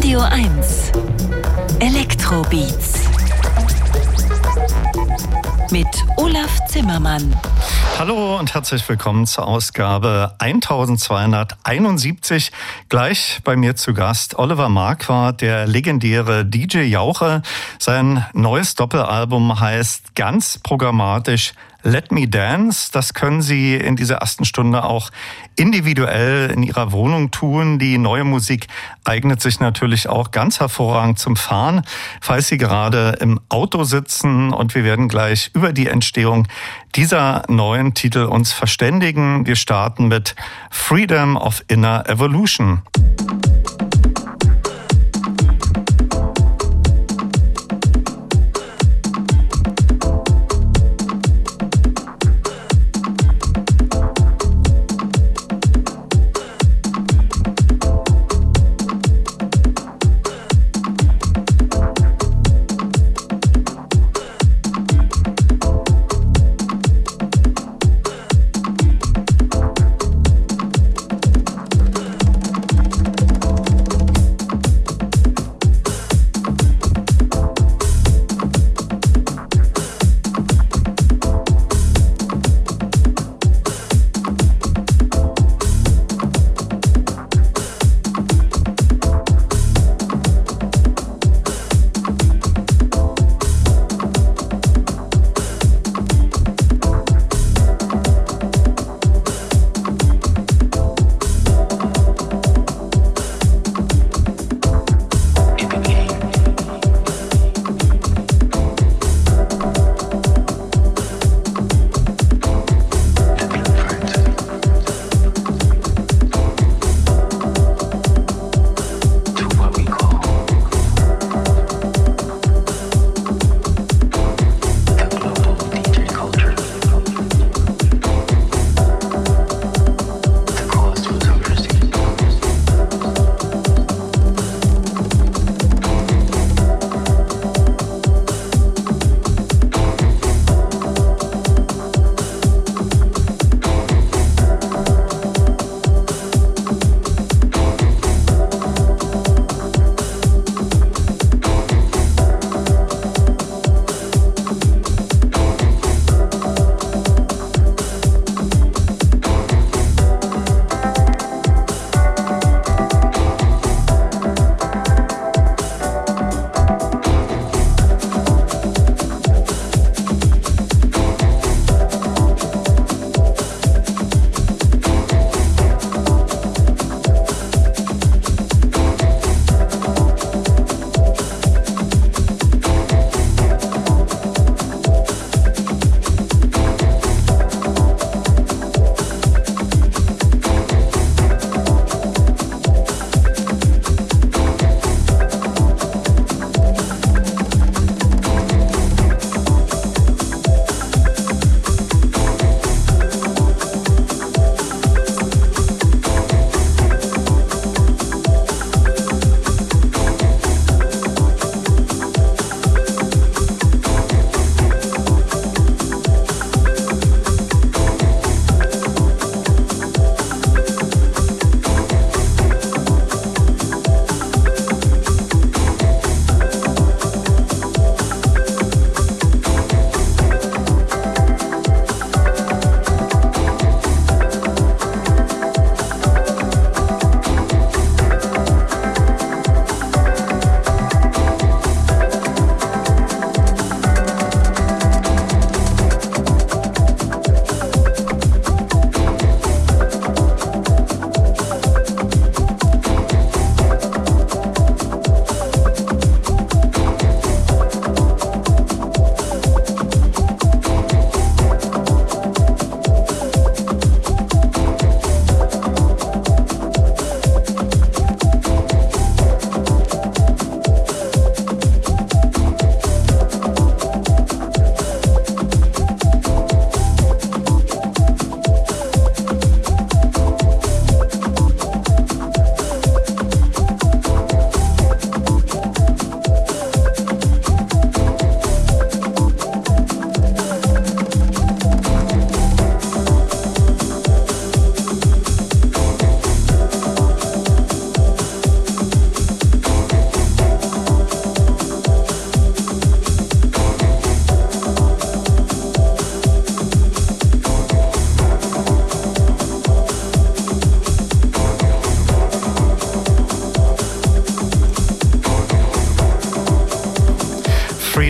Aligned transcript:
Radio 0.00 0.20
1 0.20 0.92
Elektrobeats 1.78 2.94
mit 5.70 5.86
Olaf 6.16 6.58
Zimmermann. 6.68 7.38
Hallo 7.98 8.38
und 8.38 8.54
herzlich 8.54 8.88
willkommen 8.88 9.26
zur 9.26 9.46
Ausgabe 9.46 10.34
1271. 10.38 12.50
Gleich 12.88 13.40
bei 13.44 13.56
mir 13.56 13.76
zu 13.76 13.92
Gast 13.92 14.38
Oliver 14.38 14.70
Marquardt, 14.70 15.42
der 15.42 15.66
legendäre 15.66 16.46
DJ 16.46 16.84
Jauche. 16.84 17.42
Sein 17.78 18.24
neues 18.32 18.76
Doppelalbum 18.76 19.60
heißt 19.60 20.14
ganz 20.14 20.58
programmatisch 20.62 21.52
Let 21.82 22.12
Me 22.12 22.28
Dance. 22.28 22.90
Das 22.92 23.14
können 23.14 23.42
Sie 23.42 23.74
in 23.74 23.96
dieser 23.96 24.16
ersten 24.16 24.44
Stunde 24.44 24.84
auch 24.84 25.10
individuell 25.56 26.50
in 26.50 26.62
Ihrer 26.62 26.92
Wohnung 26.92 27.30
tun. 27.30 27.78
Die 27.78 27.98
neue 27.98 28.24
Musik 28.24 28.66
eignet 29.04 29.40
sich 29.40 29.60
natürlich 29.60 30.08
auch 30.08 30.30
ganz 30.30 30.60
hervorragend 30.60 31.18
zum 31.18 31.36
Fahren, 31.36 31.82
falls 32.20 32.48
Sie 32.48 32.58
gerade 32.58 33.18
im 33.20 33.40
Auto 33.48 33.84
sitzen. 33.84 34.52
Und 34.52 34.74
wir 34.74 34.84
werden 34.84 35.08
gleich 35.08 35.50
über 35.54 35.72
die 35.72 35.88
Entstehung 35.88 36.46
dieser 36.94 37.44
neuen 37.48 37.94
Titel 37.94 38.24
uns 38.24 38.52
verständigen. 38.52 39.46
Wir 39.46 39.56
starten 39.56 40.08
mit 40.08 40.34
Freedom 40.70 41.36
of 41.36 41.64
Inner 41.68 42.08
Evolution. 42.08 42.82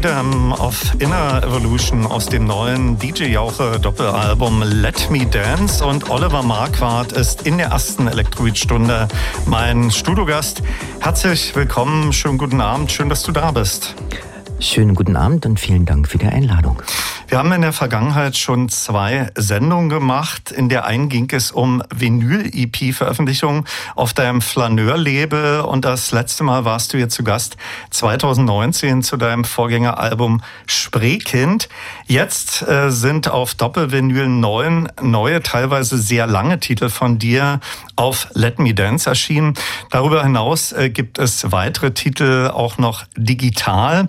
Freedom 0.01 0.53
of 0.53 0.95
Inner 0.99 1.43
Evolution 1.45 2.07
aus 2.07 2.25
dem 2.25 2.47
neuen 2.47 2.99
DJ 2.99 3.25
Jauche 3.25 3.79
Doppelalbum 3.79 4.63
Let 4.63 5.11
Me 5.11 5.27
Dance 5.27 5.85
und 5.85 6.09
Oliver 6.09 6.43
Marquardt 6.43 7.13
ist 7.13 7.47
in 7.47 7.59
der 7.59 7.67
ersten 7.67 8.09
Elektroid-Stunde 8.09 9.09
mein 9.45 9.91
Studiogast. 9.91 10.63
Herzlich 11.01 11.55
willkommen, 11.55 12.15
schönen 12.15 12.39
guten 12.39 12.63
Abend, 12.63 12.91
schön, 12.91 13.11
dass 13.11 13.25
du 13.25 13.33
da 13.33 13.51
bist. 13.51 13.95
Schönen 14.59 14.95
guten 14.95 15.17
Abend 15.17 15.45
und 15.45 15.61
vielen 15.61 15.85
Dank 15.85 16.09
für 16.09 16.17
die 16.17 16.29
Einladung. 16.29 16.81
Wir 17.31 17.39
haben 17.39 17.53
in 17.53 17.61
der 17.61 17.73
Vergangenheit 17.73 18.37
schon 18.37 18.69
zwei 18.69 19.31
Sendungen 19.37 19.89
gemacht. 19.89 20.51
In 20.51 20.69
der 20.69 20.85
einen 20.85 21.09
ging 21.09 21.31
es 21.31 21.53
um 21.53 21.81
Vinyl-EP-Veröffentlichungen 21.95 23.67
auf 23.95 24.15
deinem 24.15 24.41
Flaneur-Label 24.41 25.61
und 25.61 25.85
das 25.85 26.11
letzte 26.11 26.43
Mal 26.43 26.65
warst 26.65 26.93
du 26.93 26.97
hier 26.97 27.09
zu 27.09 27.23
Gast 27.23 27.57
2019 27.91 29.05
zu 29.05 29.17
deinem 29.17 29.45
Vorgängeralbum 29.45 30.43
Spreekind. 30.67 31.69
Jetzt 32.09 32.63
äh, 32.63 32.91
sind 32.91 33.29
auf 33.29 33.55
Doppelvinyl 33.55 34.27
neun 34.27 34.89
neue, 35.01 35.41
teilweise 35.41 35.99
sehr 35.99 36.27
lange 36.27 36.59
Titel 36.59 36.89
von 36.89 37.21
dir 37.21 37.61
auf 37.95 38.27
Let 38.33 38.59
Me 38.59 38.75
Dance 38.75 39.09
erschienen. 39.09 39.55
Darüber 39.91 40.25
hinaus 40.25 40.73
äh, 40.73 40.91
gibt 40.91 41.21
es 41.21 41.53
weitere 41.53 41.93
Titel 41.93 42.51
auch 42.53 42.77
noch 42.77 43.05
digital. 43.17 44.09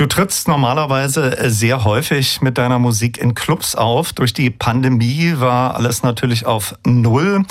Du 0.00 0.06
trittst 0.06 0.48
normalerweise 0.48 1.36
äh, 1.36 1.50
sehr 1.50 1.84
häufig 1.84 2.40
mit 2.40 2.56
deiner 2.56 2.78
Musik 2.78 3.18
in 3.18 3.34
Clubs 3.34 3.74
auf. 3.74 4.14
Durch 4.14 4.32
die 4.32 4.48
Pandemie 4.48 5.34
war 5.36 5.74
alles 5.74 6.02
natürlich 6.02 6.46
auf 6.46 6.74
Null. 6.86 7.44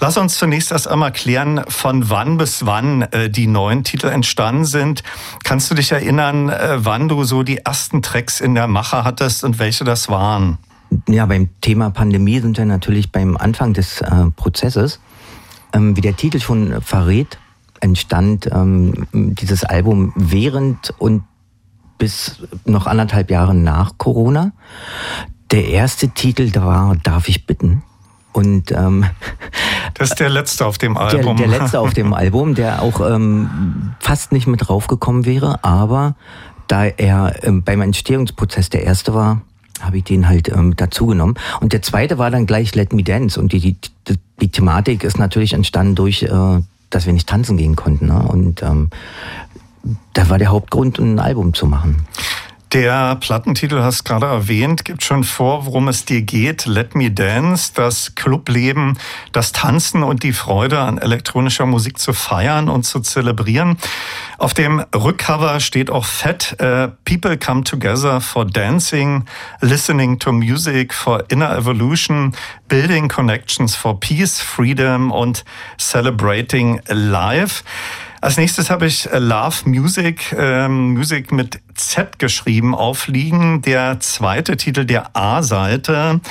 Lass 0.00 0.18
uns 0.18 0.36
zunächst 0.36 0.70
erst 0.70 0.86
einmal 0.86 1.12
klären, 1.12 1.64
von 1.66 2.10
wann 2.10 2.36
bis 2.36 2.66
wann 2.66 3.00
äh, 3.00 3.30
die 3.30 3.46
neuen 3.46 3.84
Titel 3.84 4.08
entstanden 4.08 4.66
sind. 4.66 5.02
Kannst 5.44 5.70
du 5.70 5.74
dich 5.74 5.92
erinnern, 5.92 6.50
äh, 6.50 6.84
wann 6.84 7.08
du 7.08 7.24
so 7.24 7.42
die 7.42 7.60
ersten 7.64 8.02
Tracks 8.02 8.38
in 8.38 8.54
der 8.54 8.66
Mache 8.66 9.02
hattest 9.04 9.42
und 9.42 9.58
welche 9.58 9.84
das 9.84 10.10
waren? 10.10 10.58
Ja, 11.08 11.24
beim 11.24 11.48
Thema 11.62 11.88
Pandemie 11.88 12.38
sind 12.38 12.58
wir 12.58 12.66
natürlich 12.66 13.12
beim 13.12 13.38
Anfang 13.38 13.72
des 13.72 14.04
Prozesses. 14.36 15.00
Ähm, 15.72 15.96
wie 15.96 16.02
der 16.02 16.16
Titel 16.16 16.38
schon 16.38 16.82
verrät, 16.82 17.38
entstand 17.80 18.50
ähm, 18.52 19.06
dieses 19.12 19.64
Album 19.64 20.12
während 20.16 20.92
und 20.98 21.22
bis 22.04 22.36
noch 22.66 22.86
anderthalb 22.86 23.30
Jahre 23.30 23.54
nach 23.54 23.96
Corona. 23.96 24.52
Der 25.50 25.68
erste 25.68 26.10
Titel 26.10 26.50
da 26.50 26.66
war 26.66 26.96
Darf 27.02 27.30
ich 27.30 27.46
bitten? 27.46 27.82
Und 28.34 28.72
ähm, 28.72 29.06
das 29.94 30.10
ist 30.10 30.20
der 30.20 30.28
letzte 30.28 30.66
auf 30.66 30.76
dem 30.76 30.98
Album. 30.98 31.38
Der, 31.38 31.48
der 31.48 31.60
letzte 31.60 31.80
auf 31.80 31.94
dem 31.94 32.12
Album, 32.22 32.54
der 32.54 32.82
auch 32.82 33.00
ähm, 33.00 33.94
fast 34.00 34.32
nicht 34.32 34.46
mit 34.46 34.68
draufgekommen 34.68 35.24
wäre, 35.24 35.64
aber 35.64 36.14
da 36.66 36.84
er 36.84 37.42
ähm, 37.42 37.62
beim 37.62 37.80
Entstehungsprozess 37.80 38.68
der 38.68 38.82
erste 38.82 39.14
war, 39.14 39.40
habe 39.80 39.96
ich 39.96 40.04
den 40.04 40.28
halt 40.28 40.50
ähm, 40.50 40.76
dazu 40.76 41.06
genommen. 41.06 41.36
Und 41.60 41.72
der 41.72 41.80
zweite 41.80 42.18
war 42.18 42.30
dann 42.30 42.44
gleich 42.44 42.74
Let 42.74 42.92
Me 42.92 43.02
Dance. 43.02 43.40
Und 43.40 43.52
die, 43.52 43.60
die, 43.60 44.18
die 44.42 44.50
Thematik 44.50 45.04
ist 45.04 45.18
natürlich 45.18 45.54
entstanden 45.54 45.94
durch, 45.94 46.24
äh, 46.24 46.60
dass 46.90 47.06
wir 47.06 47.14
nicht 47.14 47.30
tanzen 47.30 47.56
gehen 47.56 47.76
konnten. 47.76 48.08
Ne? 48.08 48.28
Und 48.28 48.62
ähm, 48.62 48.90
da 50.12 50.28
war 50.28 50.38
der 50.38 50.48
Hauptgrund, 50.48 50.98
ein 50.98 51.18
Album 51.18 51.54
zu 51.54 51.66
machen. 51.66 52.06
Der 52.74 53.14
Plattentitel 53.14 53.82
hast 53.82 54.02
gerade 54.02 54.26
erwähnt, 54.26 54.84
gibt 54.84 55.04
schon 55.04 55.22
vor, 55.22 55.64
worum 55.64 55.86
es 55.86 56.06
dir 56.06 56.22
geht. 56.22 56.66
Let 56.66 56.96
Me 56.96 57.08
Dance, 57.08 57.70
das 57.72 58.16
Clubleben, 58.16 58.98
das 59.30 59.52
Tanzen 59.52 60.02
und 60.02 60.24
die 60.24 60.32
Freude 60.32 60.80
an 60.80 60.98
elektronischer 60.98 61.66
Musik 61.66 61.98
zu 61.98 62.12
feiern 62.12 62.68
und 62.68 62.82
zu 62.82 62.98
zelebrieren. 62.98 63.78
Auf 64.38 64.54
dem 64.54 64.80
Rückcover 64.92 65.60
steht 65.60 65.88
auch 65.88 66.04
fett, 66.04 66.56
uh, 66.60 66.88
People 67.04 67.38
come 67.38 67.62
together 67.62 68.20
for 68.20 68.44
dancing, 68.44 69.24
listening 69.60 70.18
to 70.18 70.32
music, 70.32 70.92
for 70.92 71.22
inner 71.28 71.56
evolution, 71.56 72.34
building 72.66 73.06
connections 73.06 73.76
for 73.76 74.00
peace, 74.00 74.40
freedom 74.40 75.12
und 75.12 75.44
celebrating 75.78 76.80
life. 76.88 77.62
Als 78.24 78.38
nächstes 78.38 78.70
habe 78.70 78.86
ich 78.86 79.12
äh, 79.12 79.18
Love 79.18 79.68
Music, 79.68 80.34
ähm, 80.38 80.94
Music 80.94 81.30
mit 81.30 81.60
Z 81.74 82.18
geschrieben, 82.18 82.74
aufliegen. 82.74 83.60
Der 83.60 84.00
zweite 84.00 84.56
Titel 84.56 84.86
der 84.86 85.14
A-Seite. 85.14 86.22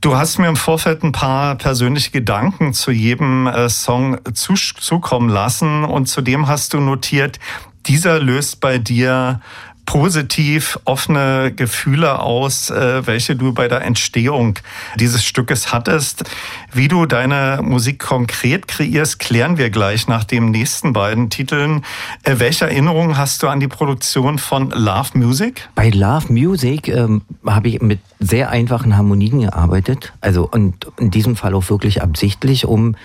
Du 0.00 0.16
hast 0.16 0.38
mir 0.38 0.48
im 0.48 0.56
Vorfeld 0.56 1.02
ein 1.02 1.12
paar 1.12 1.56
persönliche 1.56 2.12
Gedanken 2.12 2.72
zu 2.72 2.92
jedem 2.92 3.46
äh, 3.46 3.68
Song 3.68 4.20
zukommen 4.32 5.28
lassen 5.28 5.84
und 5.84 6.06
zudem 6.06 6.48
hast 6.48 6.72
du 6.72 6.80
notiert, 6.80 7.40
dieser 7.84 8.18
löst 8.18 8.60
bei 8.60 8.78
dir 8.78 9.42
positiv 9.86 10.78
offene 10.84 11.52
Gefühle 11.54 12.18
aus, 12.18 12.70
äh, 12.70 13.06
welche 13.06 13.36
du 13.36 13.54
bei 13.54 13.68
der 13.68 13.82
Entstehung 13.82 14.58
dieses 14.96 15.24
Stückes 15.24 15.72
hattest. 15.72 16.24
Wie 16.72 16.88
du 16.88 17.06
deine 17.06 17.60
Musik 17.62 18.00
konkret 18.00 18.68
kreierst, 18.68 19.18
klären 19.20 19.56
wir 19.56 19.70
gleich 19.70 20.08
nach 20.08 20.24
den 20.24 20.50
nächsten 20.50 20.92
beiden 20.92 21.30
Titeln. 21.30 21.84
Äh, 22.24 22.34
welche 22.38 22.66
Erinnerungen 22.66 23.16
hast 23.16 23.42
du 23.42 23.48
an 23.48 23.60
die 23.60 23.68
Produktion 23.68 24.38
von 24.38 24.70
Love 24.70 25.16
Music? 25.16 25.68
Bei 25.74 25.88
Love 25.88 26.32
Music 26.32 26.88
ähm, 26.88 27.22
habe 27.46 27.68
ich 27.68 27.80
mit 27.80 28.00
sehr 28.18 28.50
einfachen 28.50 28.96
Harmonien 28.96 29.40
gearbeitet. 29.40 30.12
Also 30.20 30.48
und 30.50 30.86
in 30.98 31.10
diesem 31.10 31.36
Fall 31.36 31.54
auch 31.54 31.70
wirklich 31.70 32.02
absichtlich, 32.02 32.66
um 32.66 32.96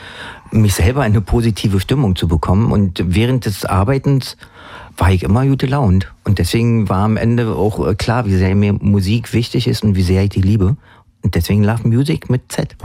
mich 0.52 0.74
selber 0.74 1.06
in 1.06 1.14
eine 1.14 1.22
positive 1.22 1.80
Stimmung 1.80 2.16
zu 2.16 2.28
bekommen. 2.28 2.72
Und 2.72 3.04
während 3.06 3.46
des 3.46 3.66
Arbeitens 3.66 4.36
war 5.02 5.12
ich 5.12 5.24
immer 5.24 5.48
gute 5.48 5.66
Launt. 5.66 6.14
Und 6.26 6.38
deswegen 6.38 6.88
war 6.88 7.00
am 7.00 7.18
Ende 7.18 7.56
auch 7.56 7.88
äh, 7.88 7.96
klar, 7.96 8.28
wie 8.28 8.36
sehr 8.36 8.54
mir 8.54 8.74
Musik 8.74 9.34
wichtig 9.34 9.68
ist 9.68 9.84
und 9.84 9.96
wie 9.96 10.04
sehr 10.04 10.22
ich 10.22 10.30
die 10.30 10.42
liebe. 10.42 10.78
Und 11.24 11.34
deswegen 11.34 11.64
Love 11.64 11.88
Music 11.88 12.30
mit 12.30 12.52
Z. 12.52 12.76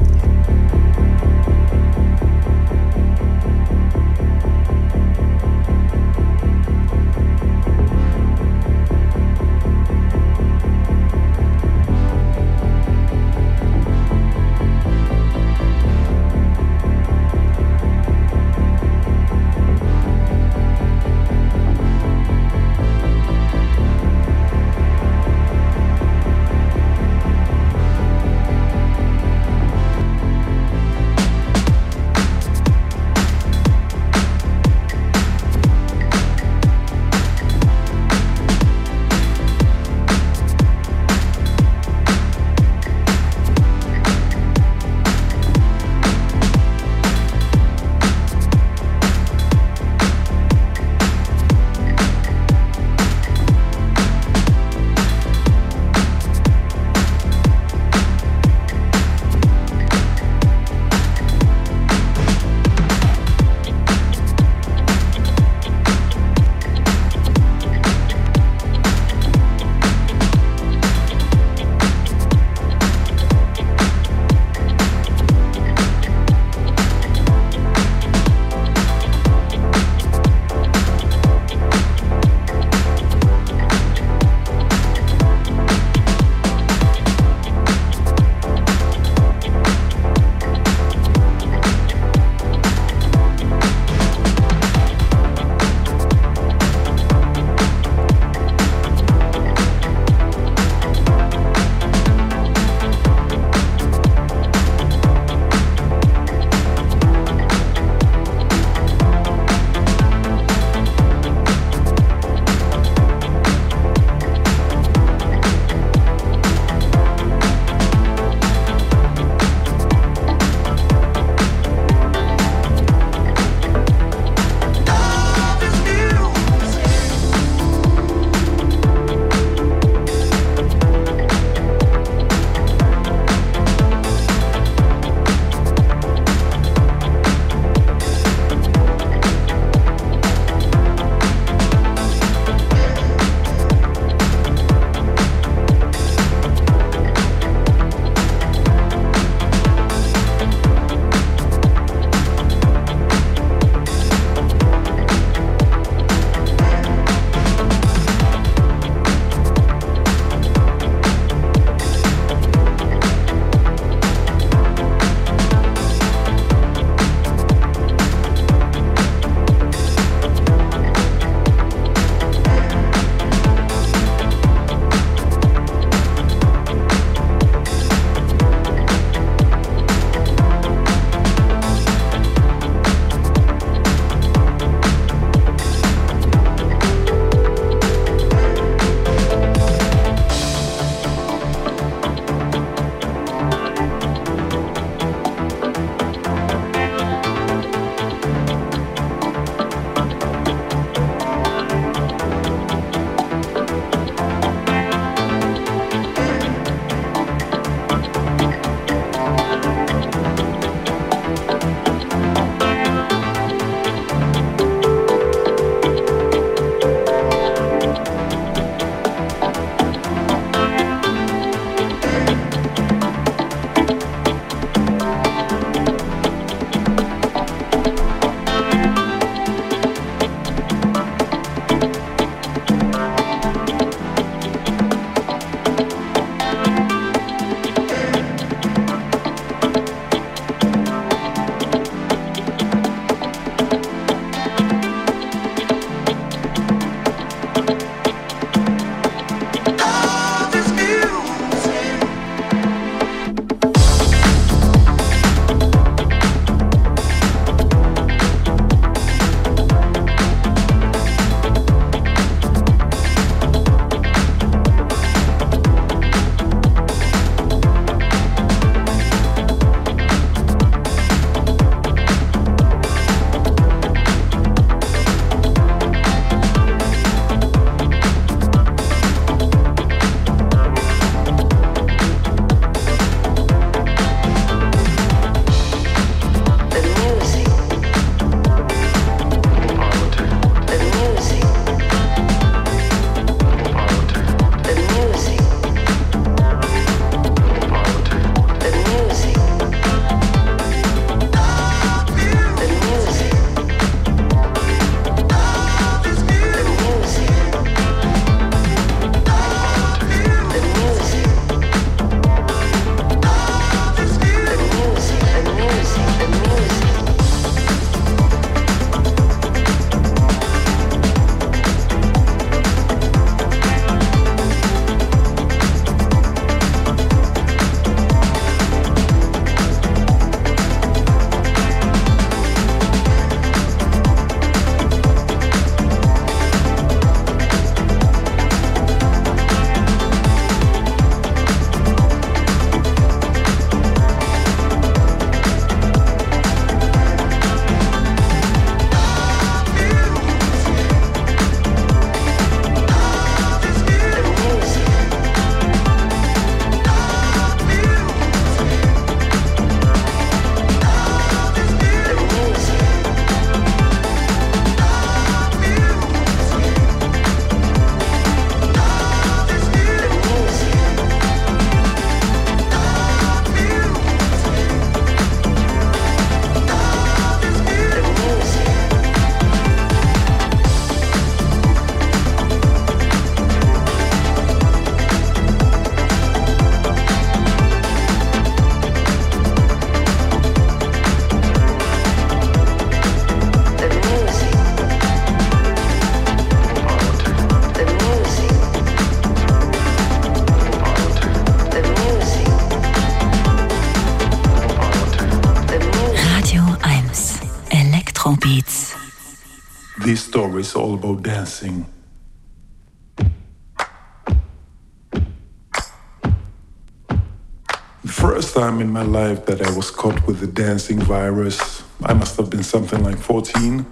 time 418.67 418.81
in 418.81 418.91
my 418.91 419.03
life 419.03 419.47
that 419.47 419.63
I 419.63 419.71
was 419.77 419.93
caught 419.93 420.27
with 420.27 420.41
the 420.41 420.47
dancing 420.49 420.99
virus, 420.99 421.85
I 422.03 422.15
must 422.15 422.37
have 422.37 422.51
been 422.51 422.65
something 422.65 423.01
like 423.05 423.17
14. 423.17 423.87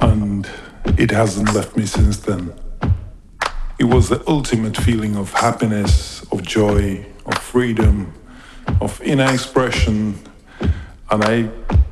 And 0.00 0.46
it 0.98 1.10
hasn't 1.10 1.54
left 1.54 1.78
me 1.78 1.86
since 1.86 2.18
then. 2.18 2.52
It 3.78 3.84
was 3.84 4.10
the 4.10 4.22
ultimate 4.26 4.76
feeling 4.76 5.16
of 5.16 5.32
happiness, 5.32 6.22
of 6.30 6.42
joy, 6.42 7.06
of 7.24 7.38
freedom, 7.38 8.12
of 8.82 9.00
inner 9.00 9.32
expression. 9.32 10.18
And 11.10 11.24
I 11.24 11.48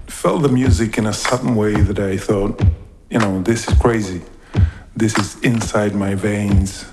felt 0.09 0.43
the 0.43 0.51
music 0.51 0.99
in 0.99 1.07
a 1.07 1.15
sudden 1.15 1.55
way 1.55 1.73
that 1.89 1.99
I 1.99 2.19
thought, 2.19 2.61
you 3.09 3.19
know, 3.19 3.41
this 3.41 3.67
is 3.67 3.79
crazy. 3.79 4.21
This 4.95 5.17
is 5.17 5.41
inside 5.41 5.95
my 5.95 6.15
veins, 6.15 6.85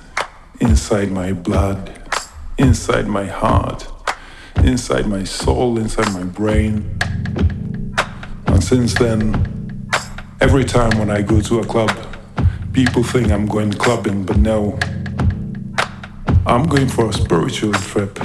inside 0.62 1.12
my 1.12 1.34
blood, 1.34 2.03
inside 2.58 3.08
my 3.08 3.26
heart, 3.26 3.88
inside 4.58 5.08
my 5.08 5.24
soul, 5.24 5.78
inside 5.78 6.12
my 6.14 6.24
brain. 6.24 7.00
And 8.48 8.64
since 8.64 8.94
then, 8.94 9.90
every 10.42 10.64
time 10.64 10.98
when 11.00 11.10
I 11.10 11.22
go 11.22 11.42
to 11.42 11.60
a 11.60 11.66
club, 11.66 11.92
people 12.72 13.04
think 13.04 13.32
I'm 13.32 13.46
going 13.46 13.74
clubbing, 13.74 14.26
but 14.26 14.38
no. 14.38 14.78
I'm 16.46 16.64
going 16.68 16.88
for 16.88 17.10
a 17.10 17.14
spiritual 17.14 17.74
trip. 17.74 18.20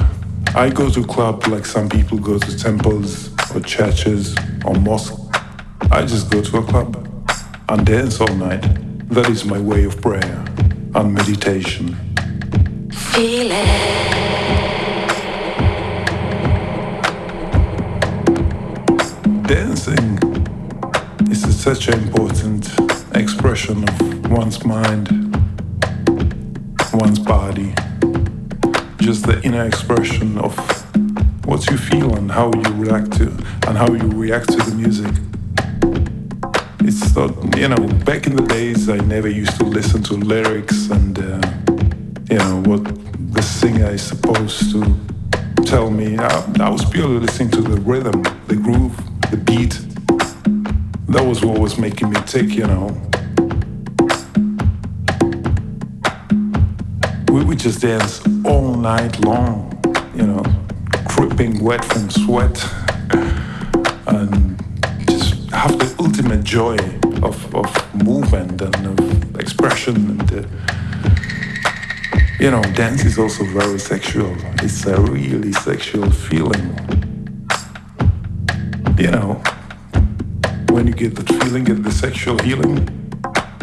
I 0.54 0.70
go 0.70 0.90
to 0.90 1.04
club 1.04 1.46
like 1.46 1.64
some 1.64 1.88
people 1.88 2.18
go 2.18 2.38
to 2.38 2.58
temples 2.58 3.30
or 3.54 3.60
churches 3.60 4.34
or 4.64 4.74
mosques. 4.74 5.16
I 5.90 6.04
just 6.04 6.30
go 6.30 6.42
to 6.42 6.58
a 6.58 6.62
club 6.62 6.96
and 7.68 7.86
dance 7.86 8.20
all 8.20 8.34
night. 8.34 8.62
That 9.10 9.30
is 9.30 9.44
my 9.44 9.58
way 9.58 9.84
of 9.84 10.00
prayer 10.00 10.44
and 10.94 11.14
meditation. 11.14 11.94
Feel 12.92 13.52
it. 13.52 13.97
Dancing 19.48 20.18
is 21.30 21.58
such 21.58 21.88
an 21.88 21.94
important 22.02 22.68
expression 23.16 23.82
of 23.88 24.30
one's 24.30 24.62
mind, 24.62 25.08
one's 26.92 27.18
body, 27.18 27.72
just 28.98 29.26
the 29.26 29.40
inner 29.42 29.64
expression 29.64 30.36
of 30.36 30.54
what 31.46 31.66
you 31.70 31.78
feel 31.78 32.14
and 32.16 32.30
how 32.30 32.52
you 32.52 32.74
react 32.74 33.10
to 33.16 33.28
and 33.66 33.78
how 33.78 33.90
you 33.90 34.06
react 34.10 34.50
to 34.50 34.58
the 34.58 34.74
music. 34.76 35.14
It's 36.80 37.16
not, 37.16 37.56
you 37.56 37.68
know, 37.68 37.88
back 38.04 38.26
in 38.26 38.36
the 38.36 38.44
days 38.46 38.90
I 38.90 38.98
never 38.98 39.30
used 39.30 39.56
to 39.60 39.64
listen 39.64 40.02
to 40.04 40.14
lyrics 40.14 40.90
and, 40.90 41.18
uh, 41.18 41.40
you 42.30 42.36
know, 42.36 42.62
what 42.66 42.84
the 43.32 43.40
singer 43.40 43.88
is 43.92 44.02
supposed 44.02 44.72
to 44.72 45.64
tell 45.64 45.90
me. 45.90 46.18
I, 46.18 46.52
I 46.60 46.68
was 46.68 46.84
purely 46.84 47.20
listening 47.20 47.50
to 47.52 47.62
the 47.62 47.80
rhythm, 47.80 48.22
the 48.46 48.56
groove, 48.56 49.07
the 49.30 49.36
beat. 49.36 49.78
That 51.08 51.24
was 51.24 51.44
what 51.44 51.58
was 51.58 51.78
making 51.78 52.10
me 52.10 52.20
tick, 52.26 52.50
you 52.50 52.66
know. 52.66 52.88
We 57.32 57.44
would 57.44 57.58
just 57.58 57.82
dance 57.82 58.24
all 58.44 58.74
night 58.74 59.20
long, 59.20 59.70
you 60.14 60.26
know, 60.26 60.42
dripping 61.08 61.62
wet 61.62 61.84
from 61.84 62.08
sweat 62.10 62.56
and 64.06 64.58
just 65.08 65.50
have 65.50 65.78
the 65.78 65.94
ultimate 65.98 66.44
joy 66.44 66.76
of, 67.22 67.54
of 67.54 67.94
movement 68.04 68.60
and 68.62 68.98
of 68.98 69.36
expression 69.36 69.96
and 69.96 70.32
uh, 70.32 70.42
you 72.38 72.50
know 72.50 72.62
dance 72.74 73.04
is 73.04 73.18
also 73.18 73.44
very 73.44 73.78
sexual 73.78 74.34
it's 74.62 74.86
a 74.86 75.00
really 75.00 75.52
sexual 75.52 76.08
feeling 76.10 76.97
you 78.98 79.10
know 79.10 79.40
when 80.70 80.86
you 80.86 80.92
get 80.92 81.14
that 81.14 81.28
feeling 81.42 81.62
get 81.62 81.82
the 81.84 81.90
sexual 81.90 82.36
healing 82.38 82.88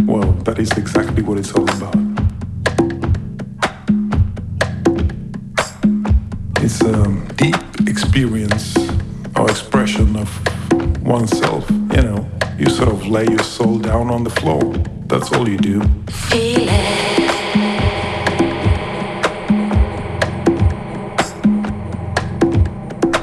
well 0.04 0.32
that 0.44 0.58
is 0.60 0.72
exactly 0.78 1.22
what 1.22 1.38
it's 1.38 1.52
all 1.54 1.70
about. 1.78 1.96
It's 6.64 6.82
a 6.82 7.04
deep 7.36 7.88
experience 7.88 8.78
or 9.36 9.50
expression 9.50 10.16
of 10.16 10.30
oneself 11.04 11.70
you 11.70 12.02
know. 12.02 12.30
You 12.58 12.70
sort 12.70 12.90
of 12.90 13.06
lay 13.06 13.26
your 13.26 13.44
soul 13.44 13.80
down 13.80 14.10
on 14.10 14.24
the 14.24 14.30
floor. 14.30 14.64
That's 15.08 15.32
all 15.34 15.48
you 15.50 15.58
do. 15.58 15.82
Feel 16.10 16.70
it. 16.70 17.26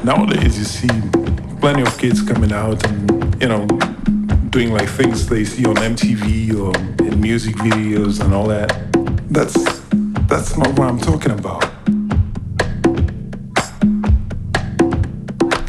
nowadays 0.05 0.59
you 0.59 0.64
see 0.64 1.22
plenty 1.62 1.83
of 1.83 1.96
kids 1.96 2.20
coming 2.20 2.51
out 2.53 2.85
and 2.88 3.40
you 3.40 3.46
know 3.46 3.64
doing 4.51 4.72
like 4.72 4.88
things 4.88 5.29
they 5.29 5.44
see 5.44 5.64
on 5.64 5.77
MTV 5.77 6.59
or 6.59 6.77
in 7.07 7.20
music 7.20 7.55
videos 7.55 8.20
and 8.20 8.35
all 8.35 8.48
that. 8.48 8.68
That's 9.31 9.55
that's 10.27 10.57
not 10.57 10.77
what 10.77 10.88
I'm 10.88 10.98
talking 10.98 11.31
about. 11.31 11.62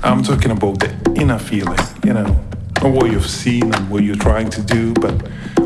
I'm 0.03 0.23
talking 0.23 0.49
about 0.49 0.79
the 0.79 1.13
inner 1.15 1.37
feeling 1.37 1.77
you 2.03 2.13
know 2.13 2.43
not 2.81 2.91
what 2.91 3.11
you've 3.11 3.29
seen 3.29 3.71
and 3.71 3.87
what 3.91 4.03
you're 4.03 4.15
trying 4.15 4.49
to 4.49 4.63
do 4.63 4.95
but 4.95 5.13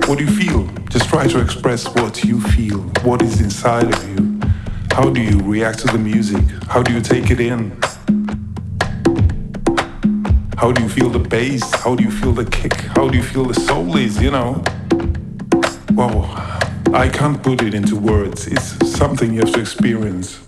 what 0.09 0.17
do 0.17 0.25
you 0.25 0.31
feel? 0.31 0.67
Just 0.89 1.07
try 1.07 1.25
to 1.25 1.39
express 1.39 1.87
what 1.95 2.25
you 2.25 2.41
feel. 2.41 2.79
What 3.05 3.21
is 3.21 3.39
inside 3.39 3.93
of 3.93 4.09
you? 4.09 4.41
How 4.91 5.09
do 5.09 5.21
you 5.21 5.39
react 5.39 5.79
to 5.79 5.87
the 5.87 5.97
music? 5.97 6.43
How 6.67 6.83
do 6.83 6.91
you 6.91 6.99
take 6.99 7.31
it 7.31 7.39
in 7.39 7.71
how 10.57 10.71
do 10.71 10.81
you 10.81 10.89
feel 10.89 11.09
the 11.09 11.19
bass? 11.19 11.63
How 11.75 11.95
do 11.95 12.03
you 12.03 12.11
feel 12.11 12.33
the 12.33 12.45
kick? 12.45 12.73
How 12.73 13.07
do 13.07 13.17
you 13.17 13.23
feel 13.23 13.45
the 13.45 13.53
soul 13.53 13.95
is, 13.95 14.21
you 14.21 14.31
know? 14.31 14.63
Wow, 15.91 16.59
I 16.93 17.07
can't 17.09 17.41
put 17.41 17.61
it 17.61 17.73
into 17.73 17.95
words. 17.95 18.47
It's 18.47 18.67
something 18.89 19.33
you 19.33 19.41
have 19.41 19.53
to 19.53 19.61
experience. 19.61 20.39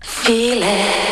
Feel 0.00 0.62
it. 0.62 1.03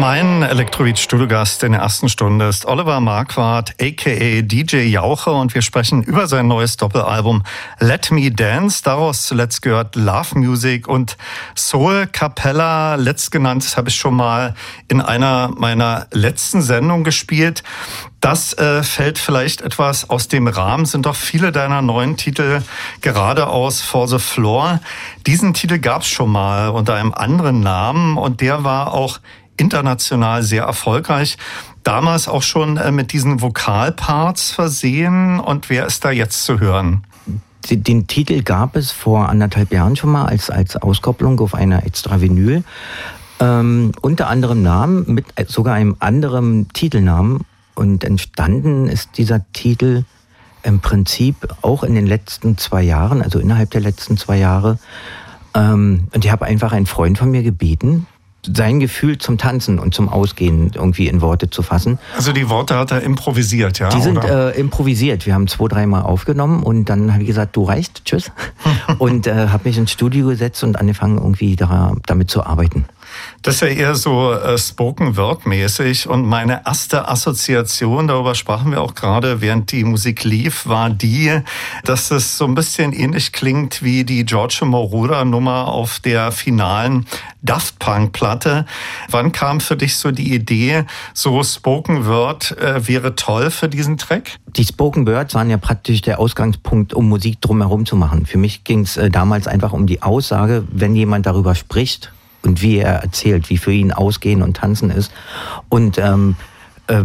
Mein 0.00 0.42
Elektrobeat-Studiogast 0.42 1.62
in 1.62 1.72
der 1.72 1.80
ersten 1.80 2.10
Stunde 2.10 2.48
ist 2.48 2.66
Oliver 2.66 3.00
Marquardt, 3.00 3.70
a.k.a. 3.80 4.42
DJ 4.42 4.88
Jauche 4.88 5.30
und 5.30 5.54
wir 5.54 5.62
sprechen 5.62 6.02
über 6.02 6.26
sein 6.26 6.46
neues 6.48 6.76
Doppelalbum 6.76 7.42
Let 7.80 8.10
Me 8.10 8.30
Dance. 8.30 8.82
Daraus 8.84 9.26
zuletzt 9.26 9.62
gehört 9.62 9.96
Love 9.96 10.38
Music 10.38 10.86
und 10.86 11.16
Soul 11.56 12.08
Capella. 12.12 12.96
Letztgenanntes 12.96 13.78
habe 13.78 13.88
ich 13.88 13.96
schon 13.96 14.14
mal 14.14 14.54
in 14.88 15.00
einer 15.00 15.50
meiner 15.56 16.08
letzten 16.12 16.60
Sendungen 16.60 17.02
gespielt. 17.02 17.62
Das 18.20 18.52
äh, 18.54 18.82
fällt 18.82 19.18
vielleicht 19.18 19.62
etwas 19.62 20.10
aus 20.10 20.28
dem 20.28 20.46
Rahmen, 20.46 20.84
sind 20.84 21.06
doch 21.06 21.16
viele 21.16 21.52
deiner 21.52 21.80
neuen 21.80 22.16
Titel 22.16 22.60
geradeaus 23.00 23.80
For 23.80 24.08
the 24.08 24.18
Floor. 24.18 24.80
Diesen 25.26 25.54
Titel 25.54 25.78
gab 25.78 26.02
es 26.02 26.08
schon 26.08 26.32
mal 26.32 26.68
unter 26.68 26.94
einem 26.94 27.14
anderen 27.14 27.60
Namen 27.60 28.18
und 28.18 28.40
der 28.40 28.64
war 28.64 28.92
auch 28.92 29.20
international 29.56 30.42
sehr 30.42 30.64
erfolgreich. 30.64 31.36
Damals 31.82 32.28
auch 32.28 32.42
schon 32.42 32.76
äh, 32.76 32.90
mit 32.90 33.12
diesen 33.12 33.40
Vokalparts 33.40 34.50
versehen. 34.50 35.38
Und 35.40 35.70
wer 35.70 35.86
ist 35.86 36.04
da 36.04 36.10
jetzt 36.10 36.44
zu 36.44 36.60
hören? 36.60 37.04
Den 37.70 38.06
Titel 38.06 38.42
gab 38.42 38.76
es 38.76 38.92
vor 38.92 39.28
anderthalb 39.28 39.72
Jahren 39.72 39.96
schon 39.96 40.10
mal 40.10 40.26
als, 40.26 40.50
als 40.50 40.76
Auskopplung 40.76 41.40
auf 41.40 41.54
einer 41.54 41.84
extra 41.84 42.20
Vinyl. 42.20 42.62
Ähm, 43.40 43.92
unter 44.00 44.28
anderem 44.28 44.62
Namen, 44.62 45.04
mit 45.12 45.26
sogar 45.48 45.74
einem 45.74 45.96
anderen 45.98 46.68
Titelnamen. 46.72 47.44
Und 47.74 48.04
entstanden 48.04 48.88
ist 48.88 49.18
dieser 49.18 49.44
Titel 49.52 50.04
im 50.62 50.80
Prinzip 50.80 51.36
auch 51.62 51.84
in 51.84 51.94
den 51.94 52.06
letzten 52.06 52.58
zwei 52.58 52.82
Jahren, 52.82 53.22
also 53.22 53.38
innerhalb 53.38 53.70
der 53.70 53.80
letzten 53.80 54.16
zwei 54.16 54.38
Jahre. 54.38 54.78
Ähm, 55.54 56.08
und 56.12 56.24
ich 56.24 56.30
habe 56.30 56.44
einfach 56.44 56.72
einen 56.72 56.86
Freund 56.86 57.18
von 57.18 57.30
mir 57.30 57.42
gebeten, 57.42 58.06
sein 58.52 58.80
Gefühl 58.80 59.18
zum 59.18 59.38
Tanzen 59.38 59.78
und 59.78 59.94
zum 59.94 60.08
Ausgehen 60.08 60.70
irgendwie 60.74 61.08
in 61.08 61.20
Worte 61.20 61.50
zu 61.50 61.62
fassen. 61.62 61.98
Also 62.14 62.32
die 62.32 62.48
Worte 62.48 62.76
hat 62.76 62.92
er 62.92 63.02
improvisiert, 63.02 63.78
ja? 63.78 63.88
Die 63.88 64.00
sind 64.00 64.22
äh, 64.22 64.50
improvisiert. 64.50 65.26
Wir 65.26 65.34
haben 65.34 65.46
zwei, 65.48 65.68
dreimal 65.68 66.02
aufgenommen 66.02 66.62
und 66.62 66.86
dann 66.86 67.12
habe 67.12 67.22
ich 67.22 67.28
gesagt, 67.28 67.56
du 67.56 67.64
reicht, 67.64 68.04
tschüss. 68.04 68.30
und 68.98 69.26
äh, 69.26 69.48
habe 69.48 69.68
mich 69.68 69.78
ins 69.78 69.92
Studio 69.92 70.28
gesetzt 70.28 70.62
und 70.64 70.78
angefangen 70.78 71.18
irgendwie 71.18 71.56
da, 71.56 71.94
damit 72.06 72.30
zu 72.30 72.44
arbeiten. 72.44 72.84
Das 73.42 73.56
ist 73.56 73.60
ja 73.60 73.68
eher 73.68 73.94
so 73.94 74.32
äh, 74.32 74.58
Spoken 74.58 75.16
Word 75.16 75.46
mäßig 75.46 76.08
und 76.08 76.24
meine 76.24 76.62
erste 76.66 77.08
Assoziation, 77.08 78.08
darüber 78.08 78.34
sprachen 78.34 78.72
wir 78.72 78.82
auch 78.82 78.94
gerade, 78.94 79.40
während 79.40 79.70
die 79.72 79.84
Musik 79.84 80.24
lief, 80.24 80.66
war 80.66 80.90
die, 80.90 81.40
dass 81.84 82.10
es 82.10 82.38
so 82.38 82.44
ein 82.44 82.54
bisschen 82.54 82.92
ähnlich 82.92 83.32
klingt 83.32 83.82
wie 83.82 84.04
die 84.04 84.24
Giorgio 84.24 84.66
Moroder 84.66 85.24
Nummer 85.24 85.68
auf 85.68 86.00
der 86.00 86.32
finalen 86.32 87.06
Daft 87.42 87.78
Punk 87.78 88.12
Platte. 88.12 88.66
Wann 89.10 89.30
kam 89.30 89.60
für 89.60 89.76
dich 89.76 89.96
so 89.96 90.10
die 90.10 90.34
Idee, 90.34 90.84
so 91.14 91.42
Spoken 91.44 92.06
Word 92.06 92.56
äh, 92.58 92.88
wäre 92.88 93.14
toll 93.14 93.50
für 93.50 93.68
diesen 93.68 93.96
Track? 93.96 94.38
Die 94.56 94.64
Spoken 94.64 95.06
Words 95.06 95.34
waren 95.34 95.50
ja 95.50 95.58
praktisch 95.58 96.00
der 96.00 96.18
Ausgangspunkt, 96.18 96.94
um 96.94 97.08
Musik 97.08 97.40
drumherum 97.40 97.86
zu 97.86 97.94
machen. 97.94 98.26
Für 98.26 98.38
mich 98.38 98.64
ging 98.64 98.80
es 98.80 98.96
äh, 98.96 99.10
damals 99.10 99.46
einfach 99.46 99.72
um 99.72 99.86
die 99.86 100.02
Aussage, 100.02 100.64
wenn 100.70 100.96
jemand 100.96 101.26
darüber 101.26 101.54
spricht 101.54 102.10
und 102.46 102.62
wie 102.62 102.78
er 102.78 102.94
erzählt, 103.02 103.50
wie 103.50 103.58
für 103.58 103.72
ihn 103.72 103.92
Ausgehen 103.92 104.42
und 104.42 104.56
Tanzen 104.56 104.90
ist. 104.90 105.12
Und 105.68 105.98
ähm, 105.98 106.36
äh, 106.86 107.04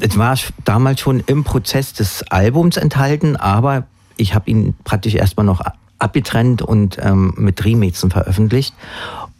es 0.00 0.16
war 0.16 0.36
damals 0.64 1.00
schon 1.00 1.20
im 1.20 1.44
Prozess 1.44 1.92
des 1.92 2.22
Albums 2.30 2.76
enthalten, 2.76 3.36
aber 3.36 3.84
ich 4.16 4.34
habe 4.34 4.50
ihn 4.50 4.74
praktisch 4.84 5.14
erstmal 5.14 5.46
noch 5.46 5.60
abgetrennt 5.98 6.62
und 6.62 6.98
ähm, 7.00 7.34
mit 7.36 7.64
Remixen 7.64 8.10
veröffentlicht. 8.10 8.74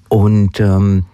Und 0.08 0.58
ähm, 0.60 1.04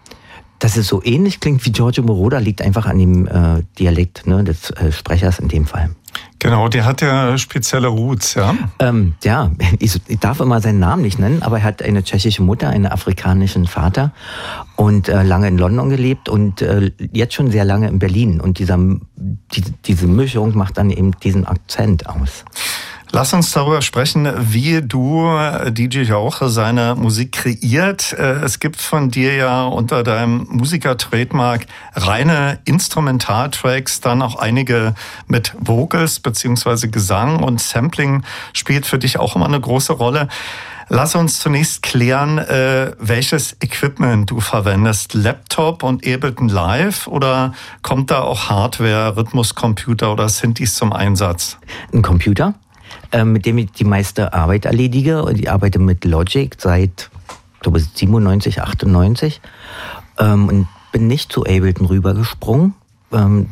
dass 0.65 0.79
es 0.79 0.89
so 0.89 1.03
ähnlich 1.05 1.41
klingt 1.41 1.63
wie 1.67 1.73
Giorgio 1.73 2.03
Moroder, 2.03 2.41
liegt 2.41 2.63
einfach 2.63 2.87
an 2.87 2.97
dem 2.97 3.27
äh, 3.27 3.63
Dialekt 3.79 4.27
ne, 4.27 4.43
des 4.45 4.71
äh, 4.71 4.93
Sprechers 4.93 5.39
in 5.39 5.49
dem 5.49 5.67
Fall. 5.67 5.91
Genau, 6.39 6.69
der 6.69 6.87
hat 6.87 7.03
ja 7.03 7.37
spezielle 7.37 7.89
Roots, 7.89 8.33
ja? 8.33 8.55
Ähm, 8.79 9.15
ja, 9.23 9.51
ich, 9.79 10.01
ich, 10.09 10.19
darf 10.21 10.41
immer 10.41 10.63
seinen 10.63 10.79
Namen 10.79 11.03
nicht 11.03 11.19
nennen, 11.19 11.43
aber 11.43 11.59
er 11.59 11.65
hat 11.65 11.83
eine 11.83 12.03
tschechische 12.03 12.43
Mutter, 12.43 12.71
einen 12.71 12.87
afrikanischen 12.87 13.67
Vater 13.67 14.13
und 14.77 15.11
äh, 15.11 15.23
lange 15.23 15.49
in 15.49 15.59
London 15.59 15.91
gelebt 15.91 16.31
und 16.31 16.63
äh, 16.63 16.93
jetzt 17.13 17.35
schon 17.35 17.51
sehr 17.51 17.67
lange 17.67 17.89
in 17.89 17.99
Berlin. 17.99 18.41
Und 18.41 18.59
dieser, 18.59 18.79
die, 18.79 19.65
diese 19.85 20.07
Mischung 20.07 20.57
macht 20.57 20.79
dann 20.79 20.89
eben 20.89 21.11
diesen 21.21 21.47
Akzent 21.47 22.09
aus. 22.09 22.47
Lass 23.15 23.33
uns 23.33 23.53
darüber 23.53 23.81
sprechen, 23.81 24.29
wie 24.53 24.83
du, 24.83 25.31
DJ 25.69 26.01
Jauche, 26.01 26.49
seine 26.49 26.97
Musik 26.97 27.31
kreiert. 27.31 28.13
Äh, 28.13 28.41
es 28.43 28.59
gibt 28.59 28.81
von 28.81 29.09
dir 29.09 29.37
ja 29.37 29.67
unter 29.67 30.03
deinem 30.03 30.49
Musiker-Trademark 30.51 31.65
reine 31.95 32.59
Instrumentaltracks, 32.65 34.01
dann 34.01 34.21
auch 34.21 34.35
einige 34.35 34.97
mit 35.29 35.55
Vocals 35.61 36.19
beziehungsweise 36.19 36.91
Gesang 36.91 37.41
und 37.41 37.61
Sampling 37.61 38.25
spielt 38.53 38.85
für 38.85 38.99
dich 38.99 39.17
auch 39.21 39.37
immer 39.37 39.47
eine 39.47 39.61
große 39.61 39.93
Rolle. 39.93 40.27
Lass 40.89 41.15
uns 41.15 41.39
zunächst 41.39 41.85
klären, 41.85 42.39
äh, 42.39 42.91
welches 42.99 43.57
Equipment 43.61 44.29
du 44.29 44.41
verwendest. 44.41 45.15
Laptop 45.15 45.85
und 45.85 46.05
Ableton 46.05 46.49
Live 46.49 47.07
oder 47.07 47.55
kommt 47.83 48.11
da 48.11 48.23
auch 48.23 48.51
Hardware, 48.51 49.17
Rhythmuscomputer 49.17 50.13
oder 50.13 50.29
Synthes 50.29 50.75
zum 50.75 50.93
Einsatz? 50.93 51.59
Ein 51.93 52.03
Computer 52.03 52.55
äh, 52.55 52.64
mit 53.25 53.47
dem 53.47 53.59
ich 53.59 53.73
die 53.73 53.85
meiste 53.85 54.33
Arbeit 54.33 54.65
erledige. 54.65 55.25
Und 55.25 55.39
ich 55.39 55.51
arbeite 55.51 55.79
mit 55.79 56.05
Logic 56.05 56.55
seit, 56.59 57.11
glaube 57.61 57.81
97, 57.81 58.63
98. 58.63 59.41
Ähm, 60.19 60.49
und 60.49 60.69
bin 60.93 61.07
nicht 61.07 61.33
zu 61.33 61.43
Ableton 61.43 61.87
rübergesprungen. 61.87 62.75
Ähm, 63.13 63.49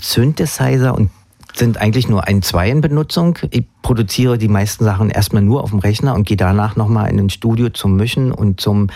Synthesizer 0.00 0.94
und 0.94 1.10
sind 1.54 1.78
eigentlich 1.78 2.08
nur 2.08 2.26
ein, 2.26 2.42
zwei 2.42 2.70
in 2.70 2.80
Benutzung. 2.80 3.38
Ich 3.50 3.64
produziere 3.82 4.38
die 4.38 4.48
meisten 4.48 4.84
Sachen 4.84 5.10
erstmal 5.10 5.42
nur 5.42 5.62
auf 5.62 5.70
dem 5.70 5.78
Rechner 5.78 6.14
und 6.14 6.26
gehe 6.26 6.36
danach 6.36 6.76
nochmal 6.76 7.10
in 7.10 7.18
ein 7.18 7.30
Studio 7.30 7.70
zum 7.70 7.96
Mischen 7.96 8.32
und 8.32 8.60
zum 8.60 8.88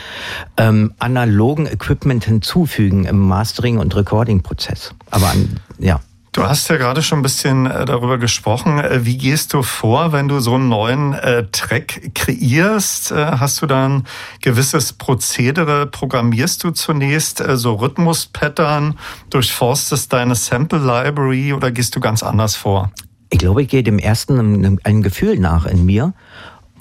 ähm, 0.56 0.92
analogen 0.98 1.66
Equipment 1.66 2.24
hinzufügen 2.24 3.04
im 3.04 3.18
Mastering- 3.18 3.78
und 3.78 3.94
Recording-Prozess. 3.94 4.94
Aber 5.10 5.30
an, 5.30 5.60
ja. 5.78 6.00
Du 6.34 6.42
hast 6.42 6.68
ja 6.68 6.76
gerade 6.78 7.00
schon 7.00 7.20
ein 7.20 7.22
bisschen 7.22 7.66
äh, 7.66 7.84
darüber 7.84 8.18
gesprochen. 8.18 8.80
Äh, 8.80 9.04
wie 9.06 9.16
gehst 9.16 9.54
du 9.54 9.62
vor, 9.62 10.10
wenn 10.10 10.26
du 10.26 10.40
so 10.40 10.56
einen 10.56 10.68
neuen 10.68 11.14
äh, 11.14 11.46
Track 11.52 12.10
kreierst? 12.12 13.12
Hast 13.12 13.62
du 13.62 13.66
dann 13.66 14.02
gewisses 14.40 14.94
Prozedere? 14.94 15.86
Programmierst 15.86 16.64
du 16.64 16.72
zunächst 16.72 17.40
so 17.54 17.74
Rhythmus-Pattern? 17.74 18.98
Durchforstest 19.30 20.12
deine 20.12 20.34
Sample-Library 20.34 21.52
oder 21.52 21.70
gehst 21.70 21.94
du 21.94 22.00
ganz 22.00 22.24
anders 22.24 22.56
vor? 22.56 22.90
Ich 23.30 23.38
glaube, 23.38 23.62
ich 23.62 23.68
gehe 23.68 23.84
dem 23.84 24.00
ersten 24.00 24.80
ein 24.82 25.02
Gefühl 25.02 25.38
nach 25.38 25.66
in 25.66 25.86
mir 25.86 26.14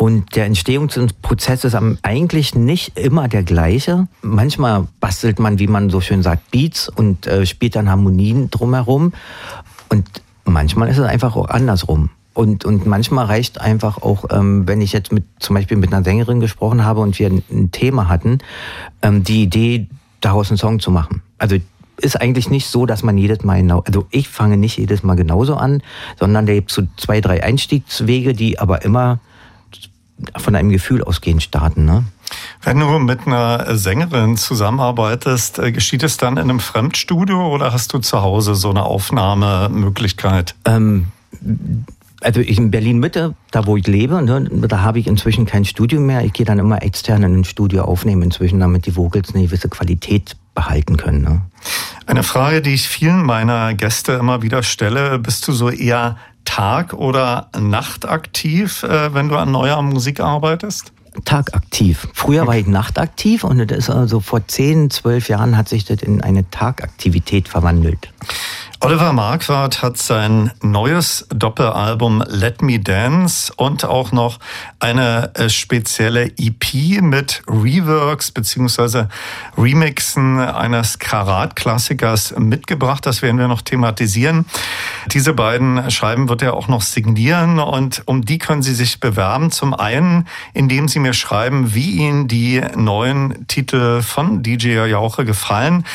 und 0.04 0.36
der 0.36 0.48
Entstehungsprozess 0.48 1.64
ist 1.64 1.78
eigentlich 2.02 2.56
nicht 2.56 3.00
immer 3.00 3.30
der 3.30 3.44
gleiche. 3.44 4.10
Manchmal 4.22 4.86
bastelt 5.00 5.40
man, 5.40 5.60
wie 5.60 5.68
man 5.68 5.90
so 5.90 6.02
schön 6.02 6.24
sagt, 6.24 6.52
Beats 6.52 6.90
und 6.90 7.26
äh, 7.26 7.46
spielt 7.46 7.78
dann 7.78 7.90
Harmonien 7.90 8.50
drumherum. 8.50 9.14
Und 9.88 10.06
manchmal 10.44 10.90
ist 10.90 10.98
es 10.98 11.06
einfach 11.06 11.38
auch 11.38 11.48
andersrum. 11.48 12.10
Und, 12.34 12.66
und 12.66 12.86
manchmal 12.86 13.28
reicht 13.28 13.62
einfach 13.62 14.02
auch, 14.02 14.26
ähm, 14.30 14.68
wenn 14.68 14.82
ich 14.82 14.92
jetzt 14.92 15.14
mit 15.14 15.24
zum 15.40 15.54
Beispiel 15.54 15.78
mit 15.78 15.94
einer 15.94 16.04
Sängerin 16.04 16.42
gesprochen 16.42 16.84
habe 16.84 17.00
und 17.00 17.18
wir 17.18 17.28
ein, 17.28 17.42
ein 17.50 17.72
Thema 17.72 18.10
hatten, 18.10 18.40
ähm, 19.04 19.24
die 19.24 19.44
Idee, 19.44 19.88
daraus 20.20 20.50
einen 20.50 20.58
Song 20.58 20.82
zu 20.82 20.92
machen. 20.92 21.22
Also 21.38 21.56
ist 21.96 22.20
eigentlich 22.20 22.50
nicht 22.50 22.68
so, 22.68 22.86
dass 22.86 23.04
man 23.04 23.18
jedes 23.18 23.46
Mal 23.46 23.62
genau, 23.62 23.84
also 23.88 24.06
ich 24.12 24.28
fange 24.28 24.58
nicht 24.58 24.78
jedes 24.78 25.02
Mal 25.02 25.16
genauso 25.16 25.56
an, 25.56 25.82
sondern 26.20 26.46
da 26.46 26.54
gibt 26.54 26.72
es 26.72 26.76
so 26.76 26.84
zwei, 26.98 27.22
drei 27.22 27.42
Einstiegswege, 27.42 28.34
die 28.34 28.60
aber 28.60 28.84
immer 28.84 29.22
von 30.38 30.56
einem 30.56 30.70
Gefühl 30.70 31.04
ausgehend 31.04 31.44
starten. 31.44 31.86
Ne? 31.86 32.04
Wenn 32.62 32.80
du 32.80 33.00
mit 33.00 33.28
einer 33.28 33.76
Sängerin 33.76 34.38
zusammenarbeitest, 34.38 35.60
äh, 35.60 35.72
geschieht 35.72 36.04
es 36.04 36.18
dann 36.18 36.38
in 36.38 36.44
einem 36.44 36.60
Fremdstudio 36.60 37.48
oder 37.48 37.74
hast 37.74 37.94
du 37.94 38.00
zu 38.00 38.22
Hause 38.22 38.56
so 38.56 38.70
eine 38.70 38.84
Aufnahmemöglichkeit? 38.84 40.56
Ähm, 40.66 41.08
also 42.22 42.40
ich 42.40 42.58
in 42.58 42.72
Berlin 42.72 43.00
Mitte, 43.00 43.36
da 43.52 43.66
wo 43.66 43.76
ich 43.76 43.86
lebe, 43.86 44.22
ne, 44.22 44.50
da 44.68 44.82
habe 44.82 45.00
ich 45.00 45.08
inzwischen 45.08 45.46
kein 45.46 45.66
Studio 45.66 46.00
mehr. 46.00 46.24
Ich 46.24 46.34
gehe 46.34 46.46
dann 46.46 46.60
immer 46.60 46.82
extern 46.82 47.24
in 47.24 47.40
ein 47.40 47.44
Studio 47.44 47.84
aufnehmen 47.84 48.24
inzwischen, 48.24 48.60
damit 48.60 48.86
die 48.86 48.96
Vocals 48.96 49.34
eine 49.34 49.44
gewisse 49.44 49.70
Qualität 49.70 50.38
behalten 50.56 50.98
können. 50.98 51.22
Ne? 51.22 51.42
Eine 52.06 52.24
Frage, 52.24 52.62
die 52.62 52.74
ich 52.74 52.88
vielen 52.88 53.24
meiner 53.24 53.74
Gäste 53.74 54.14
immer 54.14 54.42
wieder 54.42 54.64
stelle, 54.64 55.20
bist 55.20 55.48
du 55.48 55.52
so 55.52 55.70
eher 55.70 56.18
Tag- 56.46 56.94
oder 56.94 57.50
Nachtaktiv, 57.58 58.84
äh, 58.84 59.14
wenn 59.14 59.30
du 59.30 59.38
an 59.38 59.52
neuer 59.52 59.82
Musik 59.82 60.20
arbeitest? 60.20 60.92
Tagaktiv. 61.26 62.08
Früher 62.14 62.48
war 62.48 62.58
ich 62.58 62.66
nachtaktiv 62.66 63.44
und 63.44 63.70
das 63.70 63.78
ist 63.78 63.90
also 63.90 64.20
vor 64.20 64.48
10, 64.48 64.90
12 64.90 65.30
Jahren 65.30 65.58
hat 65.58 65.70
sich 65.70 65.86
das 65.86 66.02
in 66.02 66.22
eine 66.22 66.50
Tagaktivität 66.50 67.48
verwandelt. 67.48 68.12
Oliver 68.86 69.14
Marquardt 69.14 69.82
hat 69.82 69.98
sein 69.98 70.52
neues 70.62 71.26
Doppelalbum 71.30 72.22
Let 72.28 72.62
Me 72.62 72.82
Dance 72.82 73.54
und 73.56 73.86
auch 73.86 74.12
noch 74.12 74.40
eine 74.78 75.34
äh, 75.36 75.48
spezielle 75.48 76.26
EP 76.38 77.00
mit 77.00 77.44
Reworks 77.48 78.34
bzw. 78.34 79.06
Remixen 79.58 80.38
eines 80.38 81.00
Karat-Klassikers 81.00 82.36
mitgebracht. 82.38 83.06
Das 83.06 83.22
werden 83.22 83.38
wir 83.38 83.48
noch 83.48 83.62
thematisieren. 83.62 84.46
Diese 85.14 85.32
beiden 85.32 85.90
Scheiben 85.90 86.28
wird 86.28 86.42
er 86.42 86.54
auch 86.54 86.68
noch 86.68 86.82
signieren 86.82 87.60
und 87.60 88.04
um 88.06 88.26
die 88.26 88.38
können 88.38 88.64
Sie 88.64 88.76
sich 88.76 89.00
bewerben. 89.00 89.50
Zum 89.52 89.74
einen, 89.74 90.28
indem 90.54 90.90
Sie 90.90 91.00
mir 91.00 91.14
schreiben, 91.14 91.74
wie 91.74 91.92
Ihnen 91.92 92.28
die 92.28 92.62
neuen 92.76 93.48
Titel 93.48 94.02
von 94.02 94.44
DJ 94.44 94.88
Jauche 94.88 95.24
gefallen. 95.24 95.86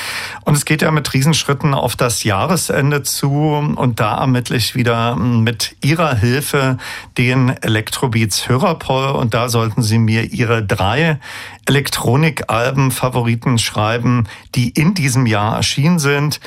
Und 0.47 0.57
es 0.57 0.65
geht 0.65 0.81
ja 0.81 0.91
mit 0.91 1.13
Riesenschritten 1.13 1.75
auf 1.75 1.95
das 1.95 2.25
Jahresende 2.25 2.78
Ende 2.79 3.03
zu 3.03 3.29
und 3.77 4.01
da 4.01 4.19
ermittle 4.19 4.57
ich 4.57 4.75
wieder 4.75 5.17
mit 5.17 5.77
Ihrer 5.83 6.15
Hilfe 6.15 6.79
den 7.19 7.49
Electrobeats 7.49 8.49
Hörerpoll 8.49 9.11
und 9.11 9.35
da 9.35 9.49
sollten 9.49 9.83
Sie 9.83 9.99
mir 9.99 10.23
Ihre 10.33 10.65
drei 10.65 11.19
Elektronikalben 11.67 12.93
Favoriten 12.93 13.59
schreiben, 13.59 14.29
die 14.55 14.71
in 14.71 14.95
diesem 14.95 15.27
Jahr 15.27 15.57
erschienen 15.57 15.99
sind. 15.99 16.41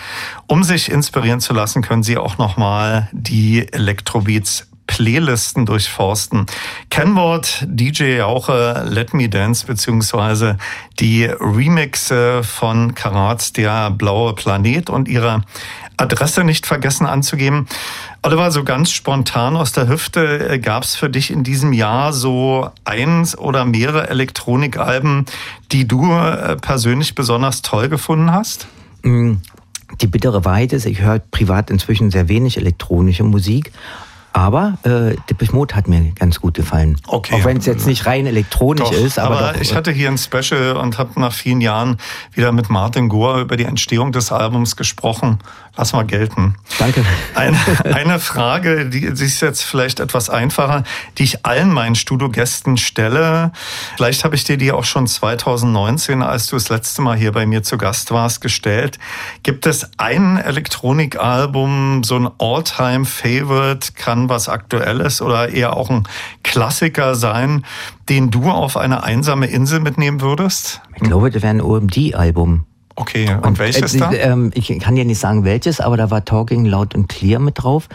Um 0.48 0.64
sich 0.64 0.90
inspirieren 0.90 1.42
zu 1.42 1.54
lassen, 1.54 1.82
können 1.82 2.02
Sie 2.02 2.18
auch 2.18 2.38
nochmal 2.38 3.10
die 3.12 3.72
Electrobeats 3.72 4.71
Playlisten 4.92 5.66
durchforsten. 5.66 6.48
Kennwort 6.90 7.64
DJ 7.66 8.18
Jauche 8.18 8.84
Let 8.90 9.14
Me 9.14 9.30
Dance 9.30 9.66
beziehungsweise 9.66 10.58
die 11.00 11.24
Remixe 11.24 12.44
von 12.44 12.94
Karats 12.94 13.54
Der 13.54 13.90
blaue 13.92 14.36
Planet 14.36 14.90
und 14.90 15.08
ihre 15.08 15.44
Adresse 15.96 16.44
nicht 16.44 16.68
vergessen 16.68 17.06
anzugeben. 17.06 17.68
Oliver, 18.22 18.52
so 18.52 18.66
ganz 18.66 18.92
spontan 18.92 19.56
aus 19.56 19.72
der 19.72 19.88
Hüfte, 19.88 20.50
äh, 20.50 20.60
gab 20.60 20.84
es 20.84 20.98
für 20.98 21.10
dich 21.10 21.32
in 21.32 21.46
diesem 21.46 21.72
Jahr 21.72 22.12
so 22.12 22.70
eins 22.84 23.38
oder 23.38 23.64
mehrere 23.64 24.10
Elektronikalben, 24.10 25.26
die 25.72 25.88
du 25.88 26.12
äh, 26.12 26.58
persönlich 26.58 27.16
besonders 27.16 27.62
toll 27.62 27.88
gefunden 27.88 28.34
hast? 28.34 28.68
Mm, 29.04 29.36
die 30.02 30.08
bittere 30.08 30.44
Wahrheit 30.44 30.74
ist, 30.74 30.86
ich 30.86 31.00
höre 31.00 31.20
privat 31.20 31.70
inzwischen 31.70 32.12
sehr 32.12 32.28
wenig 32.28 32.58
elektronische 32.58 33.24
Musik, 33.24 33.72
aber 34.34 34.78
äh, 34.84 35.16
Depeche 35.30 35.54
Mode 35.54 35.76
hat 35.76 35.88
mir 35.88 36.12
ganz 36.14 36.40
gut 36.40 36.54
gefallen. 36.54 36.98
Okay. 37.08 37.36
Auch 37.36 37.46
wenn 37.46 37.58
es 37.58 37.66
jetzt 37.66 37.86
nicht 37.86 38.06
rein 38.06 38.26
elektronisch 38.26 38.90
doch, 38.90 38.94
ist. 38.94 39.20
Aber, 39.20 39.40
aber 39.40 39.54
doch, 39.54 39.62
ich 39.62 39.76
hatte 39.76 39.92
hier 39.92 40.10
ein 40.10 40.18
Special 40.18 40.78
und 40.78 40.98
habe 40.98 41.20
nach 41.20 41.34
vielen 41.34 41.62
Jahren 41.62 41.98
wieder 42.34 42.52
mit 42.52 42.70
Martin 42.70 43.10
Gore 43.10 43.42
über 43.42 43.58
die 43.58 43.66
Entstehung 43.66 44.12
des 44.12 44.32
Albums 44.32 44.76
gesprochen. 44.76 45.40
Lass 45.78 45.94
mal 45.94 46.04
gelten. 46.04 46.56
Danke. 46.80 47.06
Eine, 47.34 47.58
eine 47.96 48.20
Frage, 48.20 48.90
die, 48.90 49.06
ist 49.06 49.42
jetzt 49.42 49.64
vielleicht 49.64 50.02
etwas 50.02 50.30
einfacher, 50.30 50.84
die 51.18 51.24
ich 51.24 51.46
allen 51.46 51.72
meinen 51.72 51.96
Studiogästen 51.96 52.76
stelle. 52.76 53.54
Vielleicht 53.96 54.26
habe 54.26 54.36
ich 54.36 54.44
dir 54.44 54.58
die 54.58 54.74
auch 54.74 54.84
schon 54.84 55.08
2019, 55.08 56.24
als 56.24 56.48
du 56.48 56.58
das 56.58 56.68
letzte 56.68 57.02
Mal 57.02 57.16
hier 57.16 57.32
bei 57.32 57.46
mir 57.46 57.64
zu 57.64 57.78
Gast 57.78 58.12
warst, 58.12 58.42
gestellt. 58.42 59.00
Gibt 59.44 59.66
es 59.66 59.90
ein 59.98 60.38
Elektronikalbum, 60.38 62.04
so 62.04 62.18
ein 62.18 62.30
All-Time-Favorite, 62.38 63.94
kann 63.94 64.28
was 64.28 64.50
Aktuelles 64.50 65.22
oder 65.22 65.50
eher 65.50 65.78
auch 65.78 65.90
ein 65.90 66.06
Klassiker 66.44 67.16
sein, 67.16 67.66
den 68.10 68.30
du 68.30 68.52
auf 68.52 68.76
eine 68.76 69.04
einsame 69.04 69.48
Insel 69.48 69.80
mitnehmen 69.80 70.20
würdest? 70.20 70.82
Ich 70.96 71.04
glaube, 71.04 71.32
das 71.32 71.42
wäre 71.42 71.52
ein 71.52 71.62
OMD-Album. 71.62 72.66
Okay, 72.96 73.30
und, 73.30 73.46
und 73.46 73.60
welches 73.60 73.96
äh, 73.96 74.00
da? 74.00 74.12
Ähm, 74.12 74.52
ich 74.54 74.78
kann 74.80 74.96
dir 74.96 75.06
nicht 75.06 75.20
sagen 75.20 75.44
welches, 75.44 75.80
aber 75.80 75.98
da 75.98 76.12
war 76.12 76.26
Talking 76.26 76.66
Loud 76.66 76.96
und 76.96 77.08
Clear 77.08 77.40
mit 77.40 77.62
drauf. 77.62 77.88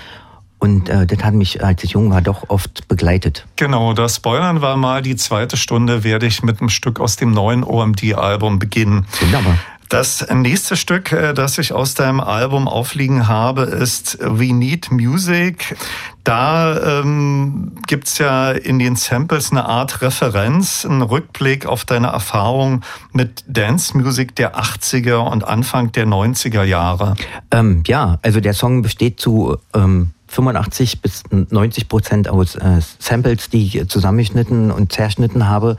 Und 0.59 0.89
äh, 0.89 1.07
das 1.07 1.23
hat 1.23 1.35
mich, 1.35 1.63
als 1.63 1.85
ich 1.85 1.91
jung 1.93 2.11
war, 2.11 2.23
doch 2.23 2.49
oft 2.49 2.89
begleitet. 2.89 3.47
Genau, 3.57 3.93
das 3.93 4.17
Spoilern 4.17 4.63
war 4.63 4.77
mal 4.79 5.03
die 5.03 5.17
zweite 5.17 5.57
Stunde, 5.59 6.03
werde 6.03 6.27
ich 6.27 6.43
mit 6.43 6.61
einem 6.61 6.71
Stück 6.71 6.99
aus 6.99 7.17
dem 7.17 7.31
neuen 7.31 7.63
OMD-Album 7.63 8.59
beginnen. 8.59 9.07
Wunderbar. 9.21 9.59
Das 9.89 10.27
nächste 10.33 10.77
Stück, 10.77 11.13
äh, 11.13 11.33
das 11.33 11.59
ich 11.59 11.73
aus 11.73 11.95
deinem 11.95 12.21
Album 12.21 12.67
aufliegen 12.69 13.29
habe, 13.29 13.63
ist 13.63 14.19
We 14.21 14.53
Need 14.53 14.91
Music. 14.91 15.77
Da 16.25 17.01
ähm, 17.01 17.73
gibt's 17.87 18.19
ja 18.19 18.51
in 18.51 18.81
den 18.81 18.97
Samples 18.97 19.53
eine 19.53 19.65
Art 19.67 20.03
Referenz, 20.03 20.85
einen 20.85 21.03
Rückblick 21.03 21.67
auf 21.67 21.85
deine 21.85 22.09
Erfahrung 22.09 22.83
mit 23.13 23.45
Dance 23.47 23.97
Music 23.97 24.35
der 24.35 24.57
80er 24.57 25.19
und 25.19 25.45
Anfang 25.45 25.93
der 25.93 26.07
90er 26.07 26.65
Jahre. 26.65 27.15
Ähm, 27.53 27.85
ja, 27.87 28.19
also 28.23 28.41
der 28.41 28.55
Song 28.55 28.83
besteht 28.83 29.21
zu 29.21 29.57
ähm, 29.73 30.11
85 30.37 31.01
bis 31.01 31.23
90 31.31 31.89
Prozent 31.89 32.29
aus 32.29 32.57
äh, 32.57 32.81
Samples, 32.99 33.49
die 33.49 33.65
ich 33.65 33.89
zusammengeschnitten 33.89 34.71
und 34.71 34.93
zerschnitten 34.93 35.49
habe. 35.49 35.79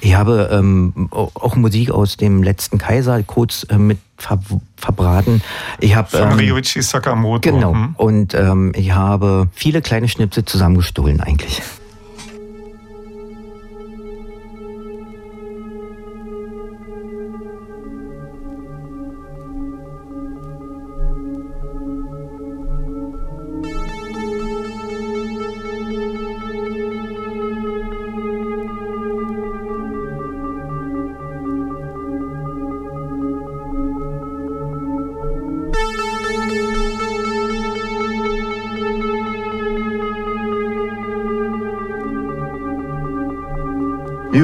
Ich 0.00 0.14
habe 0.14 0.50
ähm, 0.52 1.08
auch 1.10 1.56
Musik 1.56 1.90
aus 1.90 2.18
dem 2.18 2.42
letzten 2.42 2.76
Kaiser 2.78 3.22
kurz 3.22 3.66
äh, 3.70 3.78
mit 3.78 3.98
ver 4.18 4.38
verbraten. 4.76 5.42
Ich 5.80 5.96
habe 5.96 6.08
von 6.08 6.32
ähm, 6.32 6.38
Ryuichi 6.38 6.82
Sakamoto. 6.82 7.50
Genau. 7.50 7.72
Hm. 7.72 7.94
Und 7.96 8.34
ähm, 8.34 8.72
ich 8.76 8.92
habe 8.92 9.48
viele 9.54 9.80
kleine 9.80 10.08
Schnipsel 10.08 10.44
zusammengestohlen 10.44 11.20
eigentlich. 11.20 11.62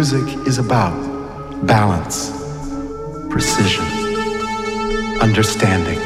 Music 0.01 0.47
is 0.47 0.57
about 0.57 0.97
balance, 1.67 2.31
precision, 3.29 3.85
understanding, 5.21 5.99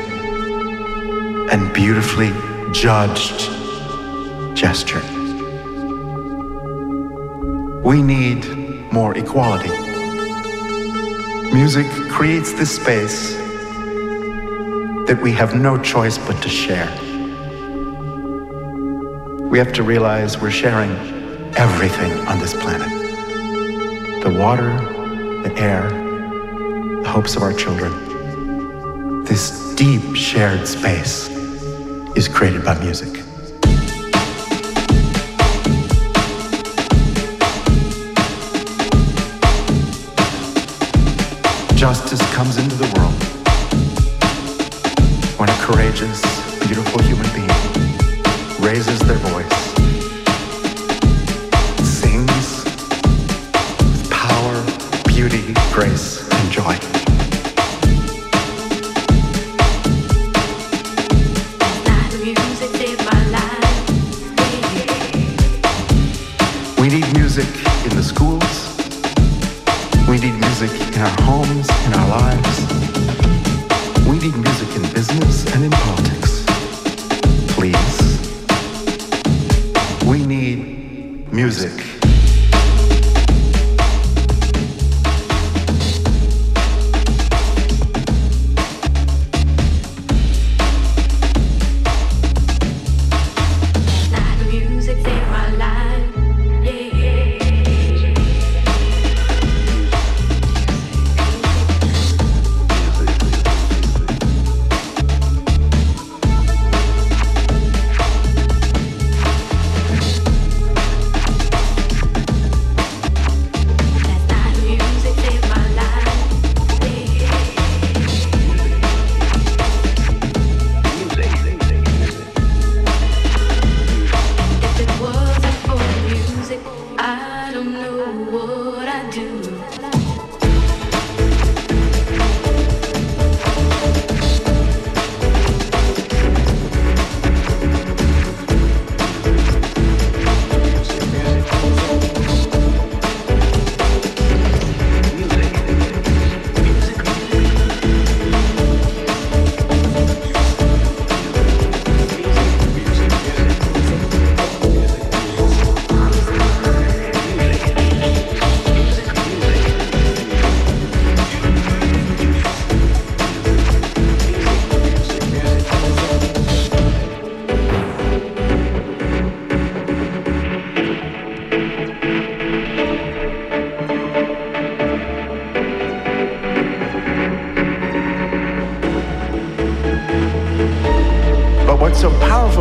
and 1.49 1.73
beautifully 1.73 2.33
judged 2.73 3.49
gesture. 4.57 5.01
We 7.85 8.03
need 8.03 8.45
more 8.93 9.17
equality. 9.17 9.71
Music 11.53 11.87
creates 12.11 12.53
this 12.55 12.75
space 12.75 13.35
that 15.07 15.21
we 15.23 15.31
have 15.31 15.55
no 15.55 15.81
choice 15.81 16.19
but 16.19 16.43
to 16.43 16.49
share. 16.49 16.91
We 19.49 19.57
have 19.59 19.73
to 19.75 19.85
realize 19.85 20.37
we're 20.37 20.51
sharing 20.51 20.91
everything 21.57 22.11
on 22.27 22.41
this 22.41 22.55
planet 22.55 23.04
water, 24.35 24.77
the 25.45 25.55
air, 25.57 25.89
the 27.03 27.09
hopes 27.09 27.37
of 27.37 27.43
our 27.43 27.53
children. 27.53 27.93
This 29.25 29.75
deep 29.77 30.17
shared 30.17 30.67
space 30.67 31.29
is 32.17 32.27
created 32.27 32.65
by 32.65 32.79
music. 32.81 33.23
Justice 41.77 42.23
comes 42.35 42.57
into 42.57 42.75
the 42.75 42.91
world 42.97 43.15
when 45.39 45.49
a 45.49 45.57
courageous, 45.61 46.21
beautiful 46.67 47.01
human 47.03 47.31
being 47.35 47.49
raises 48.61 48.99
their 49.01 49.19
voice 49.19 49.54
in 67.85 67.97
the 67.97 68.03
schools. 68.03 68.77
We 70.09 70.19
need 70.19 70.39
music 70.41 70.71
in 70.95 71.03
our 71.03 71.23
homes, 71.23 71.69
in 71.87 71.95
our 71.95 72.09
lives. 72.09 72.64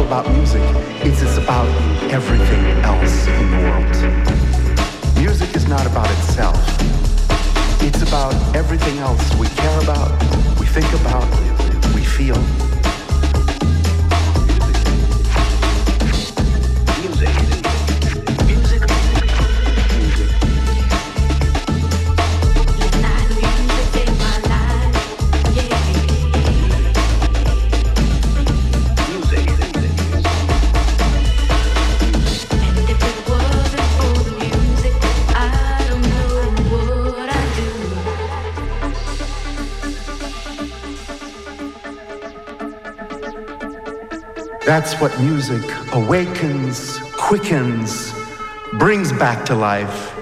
About 0.01 0.27
music, 0.31 0.61
it's, 1.05 1.21
it's 1.21 1.37
about 1.37 1.67
everything 2.11 2.65
else 2.83 3.27
in 3.27 3.51
the 3.51 3.57
world. 3.57 5.17
Music 5.17 5.55
is 5.55 5.67
not 5.67 5.85
about 5.85 6.09
itself. 6.17 6.57
It's 7.81 8.01
about 8.01 8.33
everything 8.55 8.97
else 8.99 9.35
we 9.35 9.47
care 9.47 9.79
about, 9.81 10.11
we 10.59 10.65
think 10.65 10.91
about, 10.93 11.27
we 11.93 12.03
feel. 12.03 12.62
That's 44.65 44.97
what 45.01 45.11
music 45.19 45.61
awakens, 45.91 46.97
quickens, 47.17 48.13
brings 48.79 49.11
back 49.11 49.45
to 49.47 49.55
life, 49.55 50.13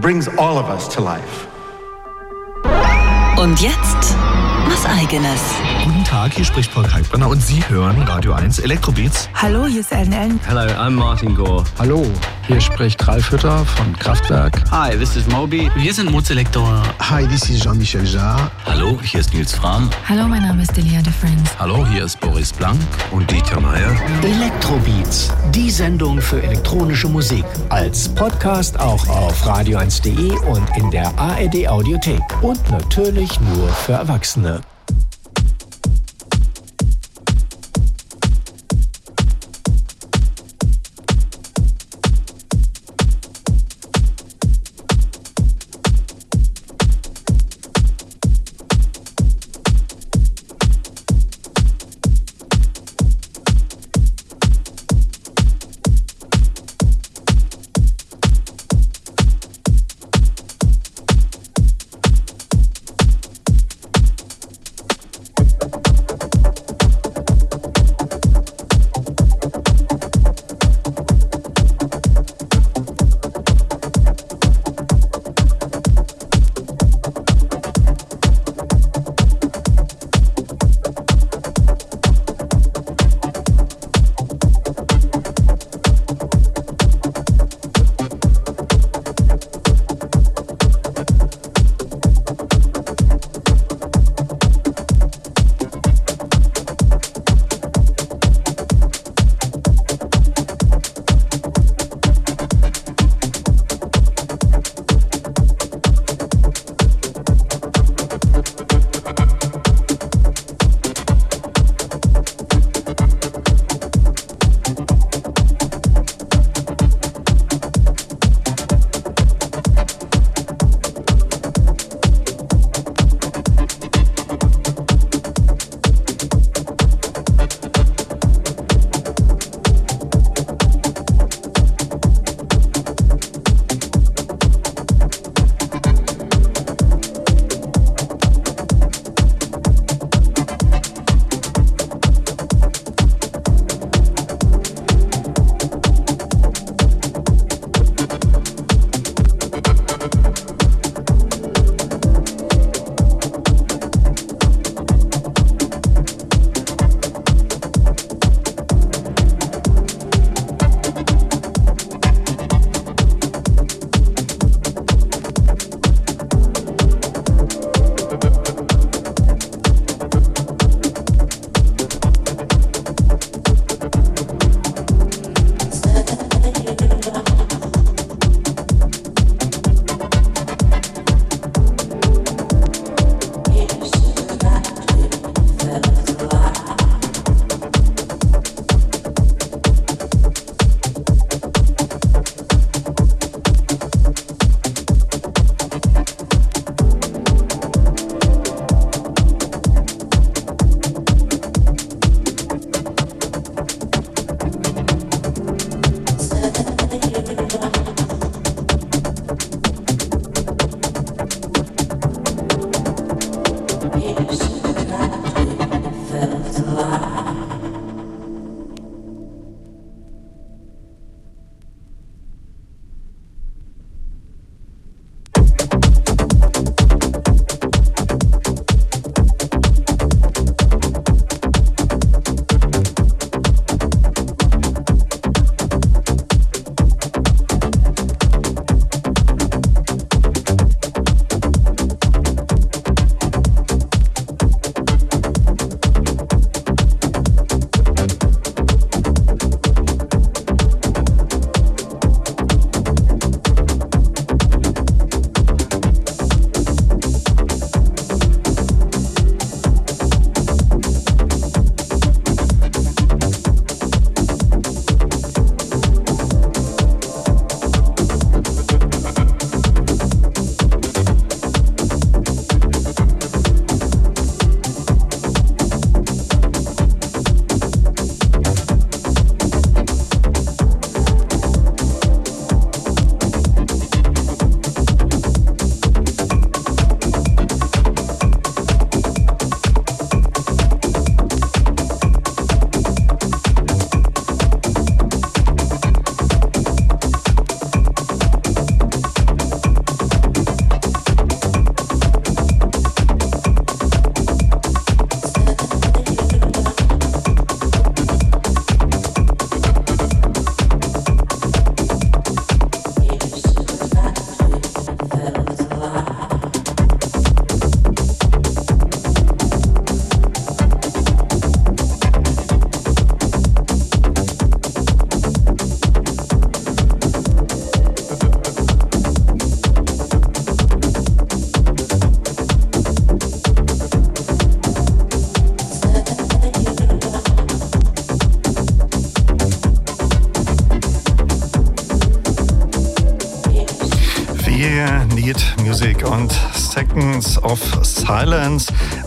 brings 0.00 0.26
all 0.38 0.56
of 0.56 0.70
us 0.70 0.88
to 0.94 1.02
life. 1.02 1.46
Und 3.36 3.60
jetzt 3.60 4.16
was 4.68 4.86
eigenes. 4.86 5.40
Guten 5.84 6.02
Tag, 6.04 6.32
hier 6.32 6.46
spricht 6.46 6.72
Paul 6.72 6.84
Kalkbrenner 6.84 7.28
und 7.28 7.42
Sie 7.42 7.62
hören 7.68 8.00
Radio 8.04 8.32
1 8.32 8.60
Elektrobeats. 8.60 9.28
Hallo, 9.34 9.66
hier 9.66 9.80
ist 9.80 9.92
Ellen 9.92 10.14
Ellen. 10.14 10.40
Hello, 10.46 10.62
I'm 10.62 10.92
Martin 10.92 11.34
Gore. 11.34 11.64
Hallo, 11.78 12.06
hier 12.50 12.60
spricht 12.60 13.06
Ralf 13.06 13.30
Hütter 13.30 13.64
von 13.64 13.96
Kraftwerk. 13.96 14.64
Hi, 14.72 14.96
this 14.96 15.14
is 15.14 15.24
Moby. 15.28 15.70
Wir 15.76 15.94
sind 15.94 16.10
Mozelektor. 16.10 16.82
Hi, 16.98 17.24
this 17.28 17.48
is 17.48 17.62
Jean-Michel 17.62 18.04
Jarre. 18.04 18.50
Hallo, 18.66 18.98
hier 19.02 19.20
ist 19.20 19.32
Nils 19.32 19.52
Fram. 19.52 19.88
Hallo, 20.08 20.26
mein 20.26 20.42
Name 20.42 20.62
ist 20.62 20.76
Delia 20.76 21.00
de 21.00 21.12
Friends. 21.12 21.52
Hallo, 21.60 21.86
hier 21.86 22.04
ist 22.04 22.18
Boris 22.18 22.52
Blank 22.52 22.80
und 23.12 23.30
Dieter 23.30 23.60
Meier. 23.60 23.94
Elektrobeats, 24.24 25.30
die 25.54 25.70
Sendung 25.70 26.20
für 26.20 26.42
elektronische 26.42 27.08
Musik. 27.08 27.44
Als 27.68 28.08
Podcast 28.08 28.80
auch 28.80 29.06
auf 29.08 29.46
radio1.de 29.46 30.32
und 30.48 30.76
in 30.76 30.90
der 30.90 31.16
ARD 31.18 31.68
Audiothek. 31.68 32.22
Und 32.42 32.68
natürlich 32.68 33.40
nur 33.40 33.68
für 33.68 33.92
Erwachsene. 33.92 34.60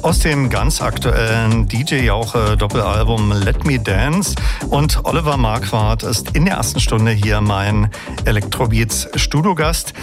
Aus 0.04 0.20
dem 0.20 0.50
ganz 0.50 0.82
aktuellen 0.82 1.68
DJ 1.68 2.04
Jauche 2.04 2.58
Doppelalbum 2.58 3.32
Let 3.32 3.66
Me 3.66 3.80
Dance. 3.80 4.36
Und 4.70 5.06
Oliver 5.06 5.38
Marquardt 5.38 6.04
ist 6.04 6.36
in 6.36 6.46
der 6.46 6.56
ersten 6.56 6.82
Stunde 6.82 7.12
hier 7.12 7.40
mein 7.40 7.90
Electrobeats 8.26 9.08
Studiogast. 9.16 9.94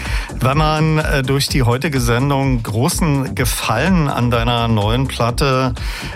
Wenn 0.41 0.57
man 0.57 0.99
äh, 0.99 1.23
durch 1.23 1.49
die 1.49 1.63
heutige 1.63 2.01
Sendung 2.01 2.63
großen 2.63 3.35
Gefallen 3.35 4.09
an 4.09 4.31
deiner 4.31 4.69
neuen 4.69 5.07
Platte 5.07 5.75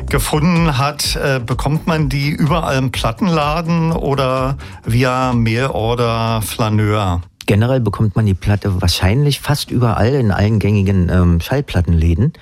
gefunden 0.09 0.79
hat, 0.79 1.17
äh, 1.17 1.39
bekommt 1.39 1.87
man 1.87 2.09
die 2.09 2.31
überall 2.31 2.79
im 2.79 2.91
Plattenladen 2.91 3.93
oder 3.93 4.57
via 4.85 5.35
Mailorder 5.35 6.41
Flaneur? 6.41 7.21
Generell 7.47 7.81
bekommt 7.81 8.17
man 8.17 8.25
die 8.25 8.35
Platte 8.35 8.81
wahrscheinlich 8.81 9.41
fast 9.41 9.71
überall 9.71 10.15
in 10.15 10.31
allen 10.31 10.59
gängigen 10.59 11.11
ähm, 11.11 11.41
Schallplattenläden. 11.41 12.33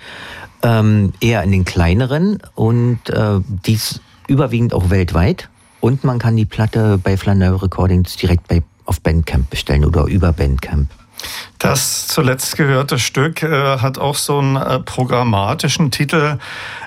Ähm, 0.65 1.13
eher 1.21 1.43
in 1.43 1.51
den 1.51 1.65
kleineren 1.65 2.39
und 2.55 3.11
äh, 3.11 3.41
dies 3.67 4.01
überwiegend 4.29 4.75
auch 4.75 4.91
weltweit. 4.91 5.49
Und 5.81 6.05
man 6.05 6.21
kann 6.21 6.37
die 6.37 6.45
Platte 6.45 7.01
bei 7.03 7.17
Flaneur 7.17 7.61
Recordings 7.61 8.17
direkt 8.17 8.47
bei, 8.47 8.63
auf 8.85 9.01
Bandcamp 9.01 9.51
bestellen 9.51 9.85
oder 9.85 10.05
über 10.05 10.33
Bandcamp. 10.33 10.89
Das 11.59 12.09
zuletzt 12.09 12.57
gehörte 12.57 12.99
Stück 12.99 13.43
äh, 13.43 13.79
hat 13.79 13.99
auch 13.99 14.17
so 14.17 14.39
einen 14.39 14.57
äh, 14.57 14.81
programmatischen 14.81 15.91
Titel 15.91 16.39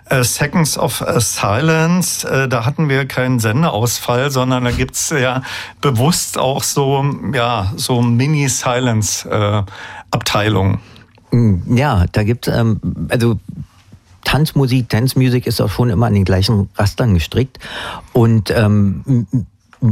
äh, 0.09 0.23
Seconds 0.23 0.78
of 0.78 1.03
Silence. 1.17 2.28
Äh, 2.28 2.47
da 2.47 2.65
hatten 2.65 2.89
wir 2.89 3.05
keinen 3.05 3.39
Sendeausfall, 3.39 4.32
sondern 4.32 4.65
da 4.65 4.71
gibt's 4.71 5.11
ja 5.11 5.43
bewusst 5.82 6.38
auch 6.38 6.61
so, 6.63 7.03
ja, 7.34 7.71
so 7.76 8.01
Mini-Silence-Abteilungen. 8.01 10.80
Mm, 11.32 11.76
ja, 11.76 12.05
da 12.11 12.23
gibt's 12.23 12.47
ähm, 12.47 12.80
also 13.09 13.38
Tanzmusik, 14.23 14.89
Dance 14.89 15.17
Music 15.17 15.47
ist 15.47 15.61
auch 15.61 15.69
schon 15.69 15.89
immer 15.89 16.07
an 16.07 16.13
den 16.13 16.26
gleichen 16.26 16.69
Rastern 16.76 17.13
gestrickt. 17.13 17.59
Und 18.11 18.51
ähm, 18.51 19.28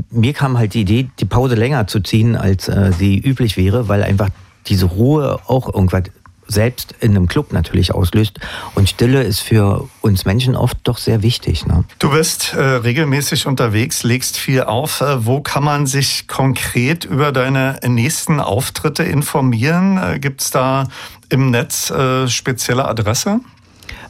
mir 0.10 0.34
kam 0.34 0.58
halt 0.58 0.74
die 0.74 0.82
Idee, 0.82 1.10
die 1.20 1.26
Pause 1.26 1.56
länger 1.56 1.88
zu 1.88 2.02
ziehen, 2.02 2.36
als 2.36 2.68
äh, 2.68 2.92
sie 2.98 3.18
üblich 3.18 3.58
wäre, 3.58 3.88
weil 3.88 4.04
einfach 4.04 4.30
diese 4.68 4.86
Ruhe 4.86 5.40
auch 5.48 5.74
irgendwas 5.74 6.04
selbst 6.48 6.94
in 7.00 7.12
einem 7.12 7.28
Club 7.28 7.54
natürlich 7.54 7.94
auslöst. 7.94 8.40
Und 8.76 8.90
Stille 8.90 9.24
ist 9.24 9.40
für 9.40 9.88
uns 10.02 10.26
Menschen 10.26 10.56
oft 10.56 10.78
doch 10.84 10.98
sehr 10.98 11.22
wichtig. 11.22 11.66
Ne? 11.66 11.84
Du 12.00 12.12
bist 12.12 12.54
äh, 12.54 12.62
regelmäßig 12.62 13.48
unterwegs, 13.48 14.04
legst 14.04 14.38
viel 14.38 14.64
auf. 14.64 15.02
Äh, 15.02 15.26
wo 15.26 15.42
kann 15.42 15.64
man 15.64 15.86
sich 15.86 16.28
konkret 16.28 17.06
über 17.06 17.32
deine 17.32 17.80
nächsten 17.86 18.40
Auftritte 18.40 19.04
informieren? 19.04 19.98
Äh, 19.98 20.20
Gibt 20.20 20.42
es 20.42 20.52
da 20.52 20.88
im 21.34 21.50
Netz 21.50 21.90
äh, 21.90 22.28
spezielle 22.28 22.86
Adresse? 22.86 23.40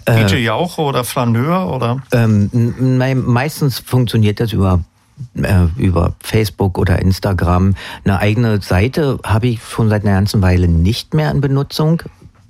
Äh, 0.06 0.26
DJ 0.26 0.36
Jauche 0.40 0.82
oder 0.82 1.06
Flaneur 1.06 1.74
oder? 1.74 2.04
Ähm, 2.12 2.50
meistens 3.26 3.80
funktioniert 3.80 4.42
das 4.42 4.52
über 4.52 4.82
äh, 5.36 5.68
über 5.78 6.16
Facebook 6.20 6.78
oder 6.78 7.00
Instagram. 7.00 7.76
Eine 8.04 8.20
eigene 8.20 8.62
Seite 8.62 9.20
habe 9.24 9.48
ich 9.48 9.64
schon 9.64 9.88
seit 9.88 10.04
einer 10.04 10.16
ganzen 10.16 10.42
Weile 10.42 10.68
nicht 10.68 11.14
mehr 11.14 11.32
in 11.32 11.40
Benutzung. 11.40 12.02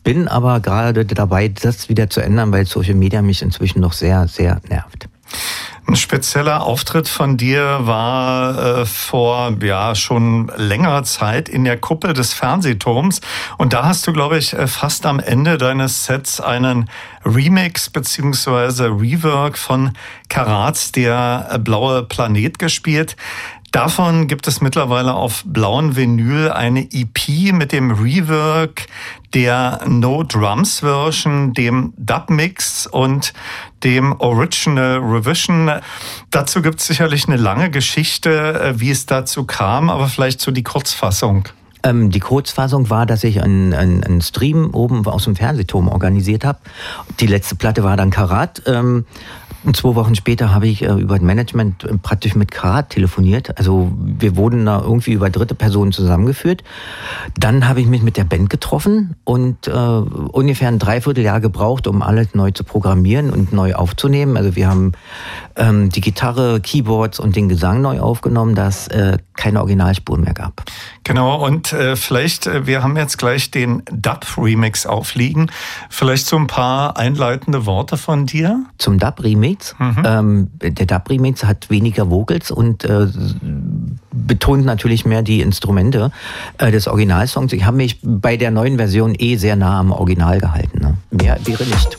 Bin 0.03 0.28
aber 0.28 0.59
gerade 0.59 1.05
dabei, 1.05 1.49
das 1.49 1.88
wieder 1.88 2.09
zu 2.09 2.21
ändern, 2.21 2.51
weil 2.51 2.65
Social 2.65 2.95
Media 2.95 3.21
mich 3.21 3.41
inzwischen 3.41 3.80
noch 3.80 3.93
sehr, 3.93 4.28
sehr 4.28 4.59
nervt. 4.69 5.07
Ein 5.86 5.98
spezieller 5.98 6.64
Auftritt 6.64 7.10
von 7.10 7.36
dir 7.36 7.80
war 7.82 8.80
äh, 8.80 8.86
vor 8.86 9.54
ja 9.62 9.96
schon 9.96 10.50
längerer 10.56 11.04
Zeit 11.04 11.50
in 11.50 11.66
der 11.66 11.78
Kuppel 11.78 12.14
des 12.14 12.34
Fernsehturms 12.34 13.20
und 13.58 13.74
da 13.74 13.84
hast 13.84 14.08
du, 14.08 14.14
glaube 14.14 14.38
ich, 14.38 14.54
äh, 14.54 14.68
fast 14.68 15.06
am 15.06 15.20
Ende 15.20 15.58
deines 15.58 16.06
Sets 16.06 16.40
einen 16.40 16.90
Remix 17.26 17.90
beziehungsweise 17.90 18.86
Rework 18.88 19.58
von 19.58 19.92
Karats 20.30 20.94
Der 20.94 21.50
äh, 21.52 21.60
blaue 21.60 22.04
Planet 22.04 22.60
gespielt. 22.60 23.18
Davon 23.74 24.28
gibt 24.28 24.47
es 24.47 24.61
mittlerweile 24.61 25.15
auf 25.15 25.41
blauen 25.47 25.95
Vinyl 25.95 26.51
eine 26.51 26.88
EP 26.91 27.51
mit 27.53 27.71
dem 27.71 27.89
Rework 27.89 28.86
der 29.34 29.80
No 29.88 30.21
Drums 30.21 30.82
Version, 30.82 31.53
dem 31.53 31.91
Dub 31.97 32.30
Mix 32.30 32.86
und 32.86 33.34
dem 33.84 34.13
Original 34.19 34.99
Revision. 34.99 35.71
Dazu 36.30 36.61
gibt 36.61 36.82
es 36.82 36.86
sicherlich 36.86 37.28
eine 37.28 37.38
lange 37.38 37.71
Geschichte, 37.71 38.61
äh, 38.61 38.80
wie 38.80 38.91
es 38.91 39.07
dazu 39.07 39.43
kam, 39.43 39.89
aber 39.89 40.07
vielleicht 40.07 40.39
so 40.39 40.51
die 40.51 40.61
Kurzfassung. 40.61 41.49
Ähm, 41.86 42.11
die 42.11 42.21
Kurzfassung 42.21 42.89
war, 42.89 43.05
dass 43.05 43.24
ich 43.26 43.41
einen, 43.41 43.74
einen, 43.74 44.03
einen 44.03 44.21
Stream 44.21 44.69
oben 44.74 45.05
aus 45.05 45.26
dem 45.26 45.36
Fernsehturm 45.36 45.89
organisiert 45.89 46.45
habe. 46.45 46.59
Die 47.19 47.28
letzte 47.28 47.55
Platte 47.55 47.84
war 47.84 47.97
dann 47.97 48.09
Karat. 48.09 48.61
Ähm, 48.67 49.05
und 49.64 49.76
zwei 49.76 49.95
Wochen 49.95 50.16
später 50.16 50.53
habe 50.53 50.68
ich 50.68 50.82
äh, 50.82 50.93
über 50.93 51.16
das 51.16 51.24
Management 51.24 51.84
äh, 51.84 51.97
praktisch 51.97 52.36
mit 52.36 52.51
Karat 52.51 52.89
telefoniert. 52.89 53.57
Also 53.57 53.91
wir 53.97 54.36
wurden 54.36 54.66
da 54.66 54.82
irgendwie 54.82 55.14
über 55.14 55.30
dritte 55.30 55.55
Personen 55.55 55.91
zusammengeführt. 55.91 56.64
Dann 57.38 57.68
habe 57.68 57.82
ich 57.82 57.88
mich 57.88 58.01
mit 58.01 58.18
der 58.18 58.26
Band 58.26 58.49
getroffen 58.49 59.16
und 59.24 59.68
äh, 59.68 59.72
ungefähr 59.72 60.68
ein 60.68 60.80
Dreivierteljahr 60.80 61.39
gebraucht, 61.39 61.88
um 61.88 62.01
alles 62.01 62.36
neu 62.36 62.51
zu 62.51 62.64
programmieren 62.64 63.30
und 63.30 63.53
neu 63.53 63.74
aufzunehmen. 63.76 64.38
Also 64.38 64.55
wir 64.55 64.68
haben 64.68 64.93
ähm, 65.55 65.89
die 65.89 66.01
Gitarre, 66.01 66.59
Keyboards 66.59 67.20
und 67.20 67.36
den 67.36 67.49
Gesang 67.49 67.82
neu 67.82 67.99
aufgenommen, 67.99 68.55
da 68.55 68.68
es 68.68 68.88
äh, 68.88 69.18
keine 69.36 69.59
Originalspuren 69.59 70.24
mehr 70.24 70.34
gab. 70.34 70.64
Genau, 71.03 71.43
und 71.43 71.74
äh, 71.74 71.95
vielleicht, 71.95 72.47
äh, 72.47 72.66
wir 72.68 72.84
haben 72.84 72.95
jetzt 72.97 73.18
gleich 73.18 73.51
den 73.51 73.84
Dub-Remix 73.91 74.86
aufliegen. 74.86 75.51
Vielleicht 75.89 76.28
so 76.28 76.38
ein 76.38 76.47
paar 76.47 76.97
einleitende 76.97 77.66
Worte 77.66 77.97
von 77.97 78.26
dir? 78.26 78.66
Zum 78.78 78.99
Dub-Remix? 78.99 79.53
Mhm. 79.80 80.04
Ähm, 80.06 80.47
der 80.62 80.86
Dub-Remix 80.86 81.43
hat 81.43 81.70
weniger 81.70 82.10
Vocals 82.10 82.51
und 82.51 82.84
äh, 82.84 83.08
betont 84.12 84.66
natürlich 84.66 85.06
mehr 85.06 85.22
die 85.22 85.41
Instrumente 85.41 86.12
äh, 86.58 86.72
des 86.72 86.88
Originalsongs. 86.88 87.54
Ich 87.54 87.66
habe 87.66 87.78
mich 87.78 87.99
bei 88.01 88.38
der 88.38 88.51
neuen 88.51 88.78
Version 88.78 89.16
eh 89.18 89.36
sehr 89.36 89.56
nah 89.56 89.80
am 89.80 89.91
Original 89.91 90.39
gehalten. 90.39 90.80
Ne? 90.80 90.97
Mehr 91.12 91.38
wäre 91.45 91.66
nicht. 91.66 91.97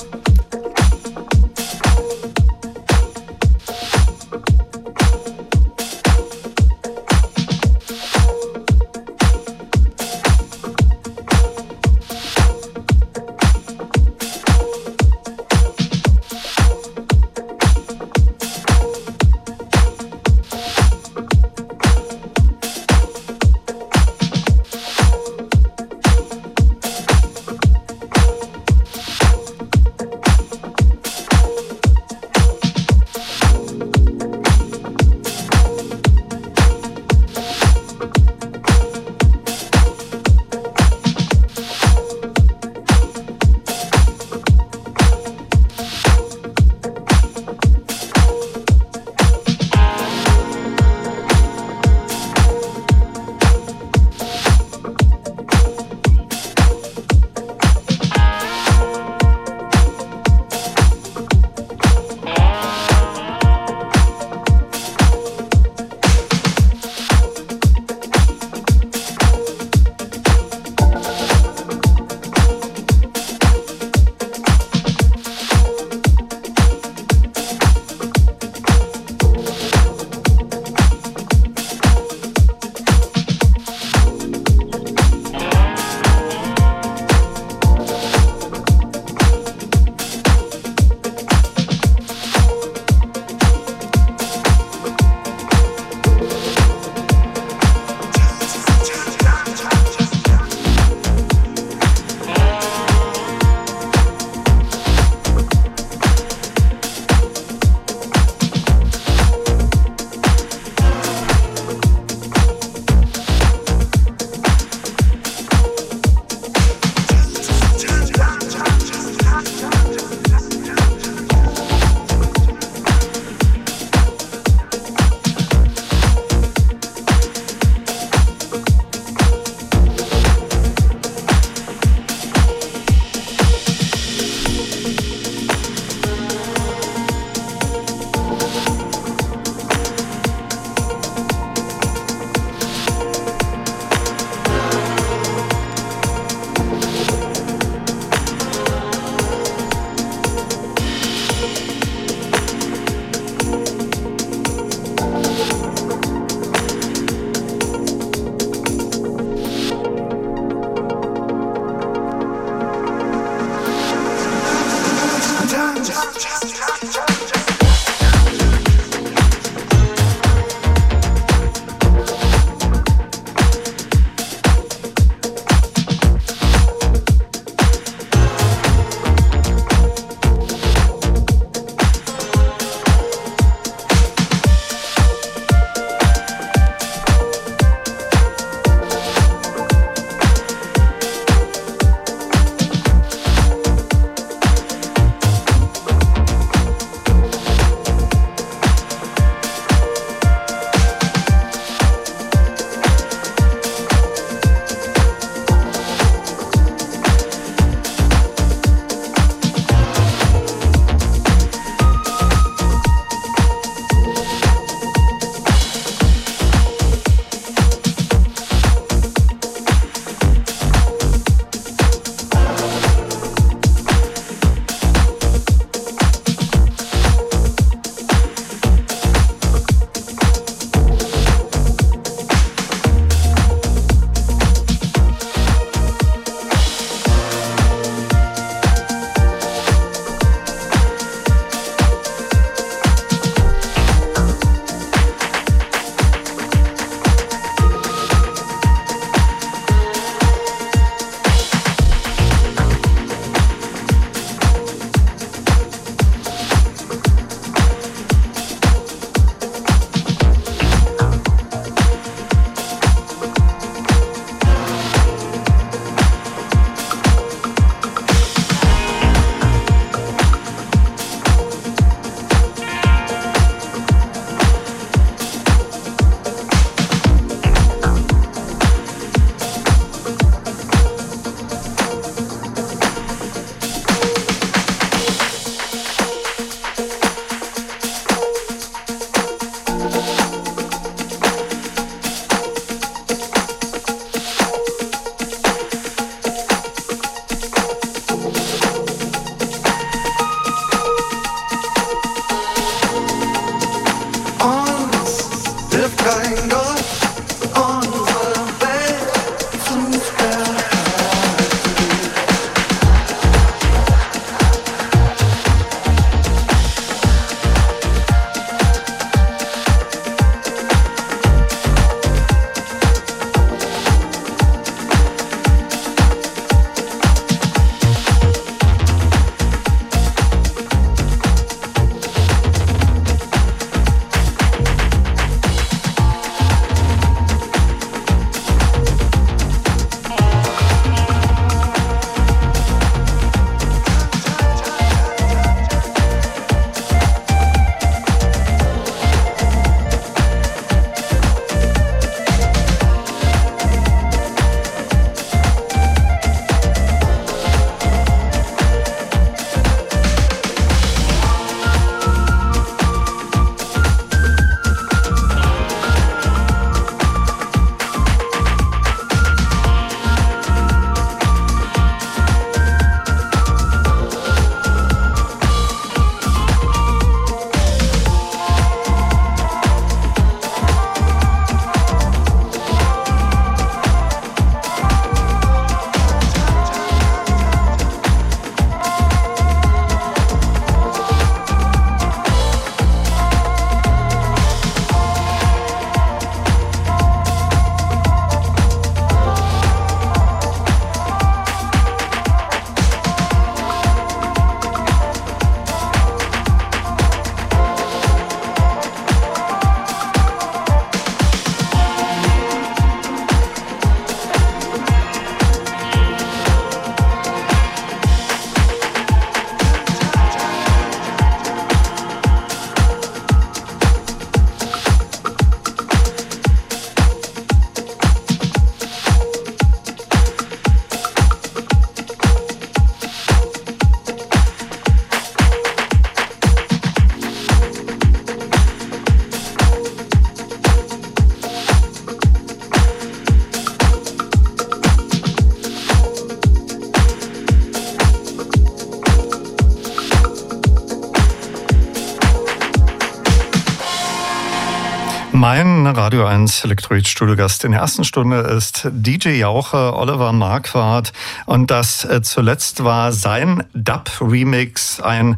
Radio 455.47 456.25
1 456.25 456.65
Elektroid 456.65 457.07
Studiogast 457.07 457.65
in 457.65 457.73
der 457.73 457.83
ersten 457.83 458.05
Stunde 458.05 458.39
ist 458.39 458.89
DJ 458.91 459.41
Jauche, 459.41 459.95
Oliver 459.95 460.33
Marquardt. 460.33 461.13
Und 461.45 461.71
das 461.71 462.07
äh, 462.07 462.23
zuletzt 462.23 462.83
war 462.83 463.13
sein 463.13 463.63
Dub-Remix, 463.75 465.03
ein 465.03 465.37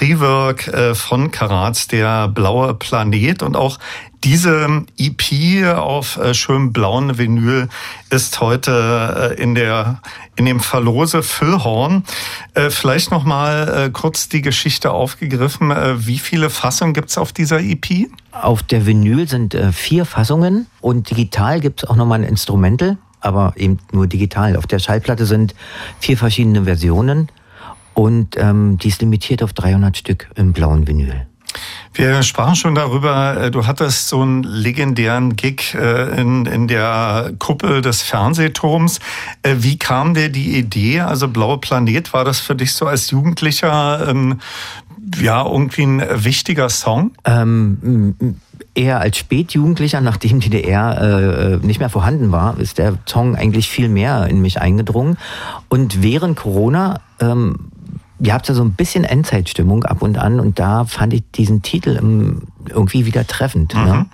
Rework 0.00 0.68
äh, 0.68 0.94
von 0.94 1.32
Karat, 1.32 1.90
der 1.90 2.28
blaue 2.28 2.72
Planet. 2.74 3.42
Und 3.42 3.56
auch 3.56 3.80
diese 4.24 4.84
EP 4.96 5.76
auf 5.76 6.16
äh, 6.16 6.34
schönem 6.34 6.72
blauen 6.72 7.18
Vinyl 7.18 7.68
ist 8.10 8.40
heute 8.40 9.34
äh, 9.38 9.42
in 9.42 9.54
der 9.54 10.00
in 10.36 10.44
dem 10.44 10.60
Verlose 10.60 11.22
Füllhorn. 11.22 12.04
Äh, 12.54 12.70
vielleicht 12.70 13.10
noch 13.10 13.24
mal 13.24 13.90
kurz 13.92 14.28
die 14.28 14.42
Geschichte 14.42 14.92
aufgegriffen. 14.92 15.70
Wie 15.96 16.18
viele 16.18 16.50
Fassungen 16.50 16.94
gibt's 16.94 17.18
auf 17.18 17.32
dieser 17.32 17.60
EP? 17.60 18.08
Auf 18.32 18.62
der 18.62 18.86
Vinyl 18.86 19.28
sind 19.28 19.56
vier 19.72 20.04
Fassungen 20.04 20.66
und 20.80 21.10
digital 21.10 21.60
gibt's 21.60 21.84
auch 21.84 21.96
noch 21.96 22.06
mal 22.06 22.16
ein 22.16 22.24
Instrumental, 22.24 22.98
aber 23.20 23.52
eben 23.56 23.78
nur 23.92 24.06
digital. 24.06 24.56
Auf 24.56 24.66
der 24.66 24.78
Schallplatte 24.78 25.26
sind 25.26 25.54
vier 25.98 26.16
verschiedene 26.16 26.64
Versionen 26.64 27.28
und 27.94 28.36
ähm, 28.36 28.78
die 28.78 28.88
ist 28.88 29.00
limitiert 29.00 29.42
auf 29.42 29.52
300 29.52 29.96
Stück 29.96 30.30
im 30.36 30.52
blauen 30.52 30.86
Vinyl. 30.86 31.26
Wir 31.94 32.22
sprachen 32.22 32.54
schon 32.54 32.74
darüber, 32.74 33.36
äh, 33.36 33.50
du 33.50 33.66
hattest 33.66 34.08
so 34.08 34.20
einen 34.20 34.44
legendären 34.44 35.36
Gig 35.36 35.74
äh, 35.74 36.20
in, 36.20 36.46
in 36.46 36.68
der 36.68 37.32
Kuppel 37.38 37.82
des 37.82 38.02
Fernsehturms. 38.02 39.00
Äh, 39.42 39.56
wie 39.58 39.78
kam 39.78 40.14
dir 40.14 40.28
die 40.28 40.56
Idee? 40.58 41.00
Also 41.00 41.28
Blaue 41.28 41.58
Planet, 41.58 42.12
war 42.12 42.24
das 42.24 42.38
für 42.40 42.54
dich 42.54 42.72
so 42.74 42.86
als 42.86 43.10
Jugendlicher 43.10 44.08
ähm, 44.08 44.40
ja 45.20 45.44
irgendwie 45.44 45.82
ein 45.82 46.24
wichtiger 46.24 46.68
Song? 46.68 47.12
Ähm, 47.24 48.36
eher 48.74 49.00
als 49.00 49.18
Spätjugendlicher, 49.18 50.00
nachdem 50.00 50.40
die 50.40 50.50
DDR 50.50 51.00
äh, 51.60 51.66
nicht 51.66 51.80
mehr 51.80 51.90
vorhanden 51.90 52.30
war, 52.30 52.58
ist 52.58 52.78
der 52.78 52.94
Song 53.06 53.34
eigentlich 53.34 53.68
viel 53.68 53.88
mehr 53.88 54.28
in 54.28 54.40
mich 54.40 54.60
eingedrungen. 54.60 55.18
Und 55.68 56.02
während 56.02 56.36
Corona 56.36 57.00
ähm, 57.20 57.72
ihr 58.20 58.34
habt 58.34 58.48
ja 58.48 58.54
so 58.54 58.62
ein 58.62 58.72
bisschen 58.72 59.04
Endzeitstimmung 59.04 59.84
ab 59.84 60.02
und 60.02 60.18
an 60.18 60.40
und 60.40 60.58
da 60.58 60.84
fand 60.84 61.14
ich 61.14 61.22
diesen 61.32 61.62
Titel 61.62 61.98
irgendwie 62.68 63.06
wieder 63.06 63.26
treffend. 63.26 63.74
Mhm. 63.74 63.84
Ne? 63.84 64.06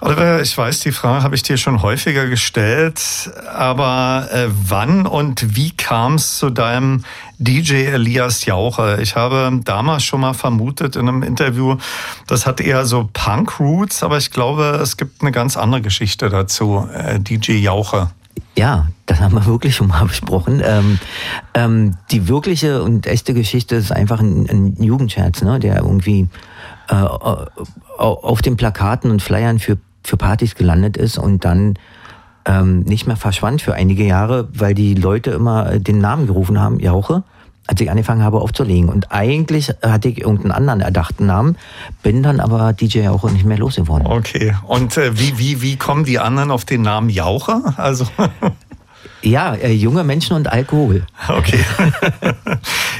Oliver, 0.00 0.40
ich 0.40 0.56
weiß, 0.56 0.80
die 0.80 0.92
Frage 0.92 1.22
habe 1.22 1.34
ich 1.34 1.42
dir 1.42 1.56
schon 1.56 1.82
häufiger 1.82 2.26
gestellt, 2.26 3.30
aber 3.52 4.28
äh, 4.32 4.46
wann 4.48 5.06
und 5.06 5.56
wie 5.56 5.72
kam 5.72 6.14
es 6.14 6.36
zu 6.36 6.50
deinem 6.50 7.04
DJ 7.38 7.86
Elias 7.86 8.44
Jauche? 8.44 8.98
Ich 9.02 9.16
habe 9.16 9.60
damals 9.64 10.04
schon 10.04 10.20
mal 10.20 10.34
vermutet 10.34 10.96
in 10.96 11.08
einem 11.08 11.22
Interview, 11.22 11.76
das 12.26 12.46
hat 12.46 12.60
eher 12.60 12.86
so 12.86 13.10
Punk-Roots, 13.12 14.02
aber 14.02 14.18
ich 14.18 14.30
glaube, 14.30 14.78
es 14.82 14.96
gibt 14.96 15.22
eine 15.22 15.32
ganz 15.32 15.56
andere 15.56 15.82
Geschichte 15.82 16.28
dazu, 16.28 16.88
äh, 16.94 17.18
DJ 17.18 17.52
Jauche. 17.58 18.10
Ja, 18.56 18.88
das 19.06 19.20
haben 19.20 19.34
wir 19.34 19.46
wirklich 19.46 19.74
schon 19.74 19.88
mal 19.88 20.04
besprochen. 20.06 20.62
Ähm, 20.64 20.98
ähm, 21.54 21.96
die 22.10 22.28
wirkliche 22.28 22.82
und 22.82 23.06
echte 23.06 23.34
Geschichte 23.34 23.76
ist 23.76 23.92
einfach 23.92 24.20
ein, 24.20 24.48
ein 24.48 24.82
Jugendscherz, 24.82 25.42
ne, 25.42 25.58
der 25.58 25.78
irgendwie 25.78 26.28
äh, 26.88 26.94
auf 27.98 28.42
den 28.42 28.56
Plakaten 28.56 29.10
und 29.10 29.22
Flyern 29.22 29.58
für, 29.58 29.78
für 30.04 30.16
Partys 30.16 30.54
gelandet 30.54 30.96
ist 30.96 31.18
und 31.18 31.44
dann 31.44 31.78
ähm, 32.46 32.80
nicht 32.80 33.06
mehr 33.06 33.16
verschwand 33.16 33.62
für 33.62 33.74
einige 33.74 34.04
Jahre, 34.04 34.48
weil 34.52 34.74
die 34.74 34.94
Leute 34.94 35.30
immer 35.30 35.78
den 35.78 35.98
Namen 35.98 36.26
gerufen 36.26 36.58
haben, 36.58 36.80
Jauche 36.80 37.22
als 37.66 37.80
ich 37.80 37.90
angefangen 37.90 38.22
habe 38.22 38.40
aufzulegen. 38.40 38.88
Und 38.88 39.12
eigentlich 39.12 39.72
hatte 39.82 40.08
ich 40.08 40.20
irgendeinen 40.20 40.52
anderen 40.52 40.80
erdachten 40.80 41.26
Namen, 41.26 41.56
bin 42.02 42.22
dann 42.22 42.40
aber 42.40 42.72
DJ 42.72 43.00
Jauche 43.00 43.30
nicht 43.30 43.44
mehr 43.44 43.58
losgeworden. 43.58 44.06
Okay. 44.06 44.54
Und 44.66 44.96
äh, 44.96 45.18
wie, 45.18 45.38
wie, 45.38 45.62
wie 45.62 45.76
kommen 45.76 46.04
die 46.04 46.18
anderen 46.18 46.50
auf 46.50 46.64
den 46.64 46.82
Namen 46.82 47.10
Jauche? 47.10 47.62
Also. 47.76 48.06
Ja, 49.22 49.54
äh, 49.54 49.72
junge 49.72 50.04
Menschen 50.04 50.34
und 50.34 50.48
Alkohol. 50.48 51.06
Okay. 51.28 51.64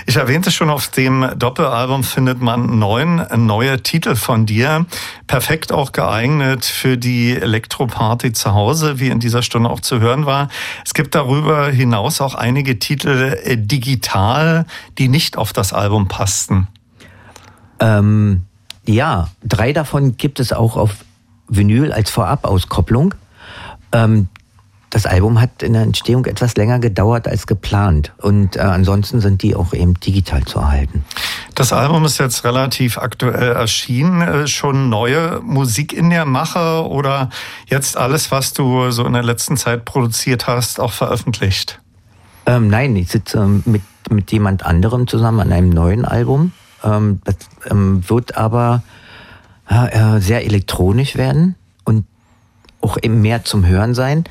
Ich 0.07 0.17
erwähnte 0.17 0.51
schon, 0.51 0.71
auf 0.71 0.89
dem 0.89 1.27
Doppelalbum 1.37 2.05
findet 2.05 2.41
man 2.41 2.79
neun 2.79 3.25
neue 3.37 3.83
Titel 3.83 4.17
von 4.17 4.47
dir. 4.47 4.87
Perfekt 5.27 5.73
auch 5.73 5.93
geeignet 5.93 6.65
für 6.65 6.97
die 6.97 7.37
Elektroparty 7.37 8.33
zu 8.33 8.53
Hause, 8.55 8.99
wie 8.99 9.09
in 9.09 9.21
dieser 9.21 9.43
Stunde 9.43 9.71
auch 9.71 9.81
zu 9.81 10.01
hören 10.01 10.27
war. 10.27 10.49
Es 10.85 10.95
gibt 10.95 11.15
darüber 11.15 11.69
hinaus 11.69 12.21
auch 12.21 12.35
einige 12.35 12.79
Titel 12.79 13.39
äh, 13.45 13.57
digital, 13.57 14.67
die 14.99 15.09
nicht 15.09 15.37
auf 15.37 15.53
das 15.53 15.73
Album 15.73 16.09
passten. 16.09 16.69
Ähm, 17.79 18.47
ja, 18.87 19.29
drei 19.45 19.73
davon 19.73 20.17
gibt 20.17 20.41
es 20.41 20.53
auch 20.53 20.77
auf 20.77 20.97
Vinyl 21.49 21.93
als 21.93 22.11
Vorabauskopplung. 22.11 23.15
Ähm, 23.93 24.29
das 24.91 25.07
Album 25.07 25.41
hat 25.41 25.63
in 25.63 25.73
der 25.73 25.83
Entstehung 25.83 26.27
etwas 26.27 26.57
länger 26.57 26.81
gedauert 26.81 27.29
als 27.29 27.47
geplant 27.47 28.13
und 28.19 28.57
äh, 28.57 28.61
ansonsten 28.61 29.21
sind 29.21 29.43
die 29.43 29.55
auch 29.55 29.73
eben 29.73 29.95
digital 29.95 30.45
zu 30.45 30.59
erhalten. 30.59 31.05
Das 31.55 31.73
Album 31.73 32.05
ist 32.05 32.19
jetzt 32.19 32.45
relativ 32.45 32.99
aktuell 32.99 33.53
erschienen. 33.53 34.21
Äh, 34.21 34.47
schon 34.49 34.89
neue 34.89 35.41
Musik 35.43 35.93
in 35.93 36.11
der 36.11 36.25
Mache 36.25 36.87
oder 36.89 37.31
jetzt 37.67 37.97
alles, 37.97 38.33
was 38.33 38.53
du 38.53 38.91
so 38.91 39.07
in 39.07 39.13
der 39.13 39.23
letzten 39.23 39.57
Zeit 39.57 39.85
produziert 39.85 40.49
hast, 40.49 40.81
auch 40.81 40.93
veröffentlicht? 40.93 41.81
Ähm, 42.47 42.69
nein, 42.69 42.97
ich 42.97 43.09
sitze 43.09 43.39
ähm, 43.39 43.63
mit, 43.67 43.83
mit 44.11 44.33
jemand 44.33 44.67
anderem 44.67 45.07
zusammen 45.07 45.41
an 45.41 45.53
einem 45.53 45.71
neuen 45.71 46.05
Album. 46.05 46.53
Ähm, 46.83 47.21
das 47.25 47.37
ähm, 47.71 48.03
wird 48.09 48.37
aber 48.37 48.83
äh, 49.69 50.19
sehr 50.19 50.45
elektronisch 50.45 51.15
werden 51.15 51.55
und 51.85 52.05
auch 52.81 52.99
eben 53.01 53.21
mehr 53.21 53.45
zum 53.45 53.67
Hören 53.67 53.95
sein. 53.95 54.25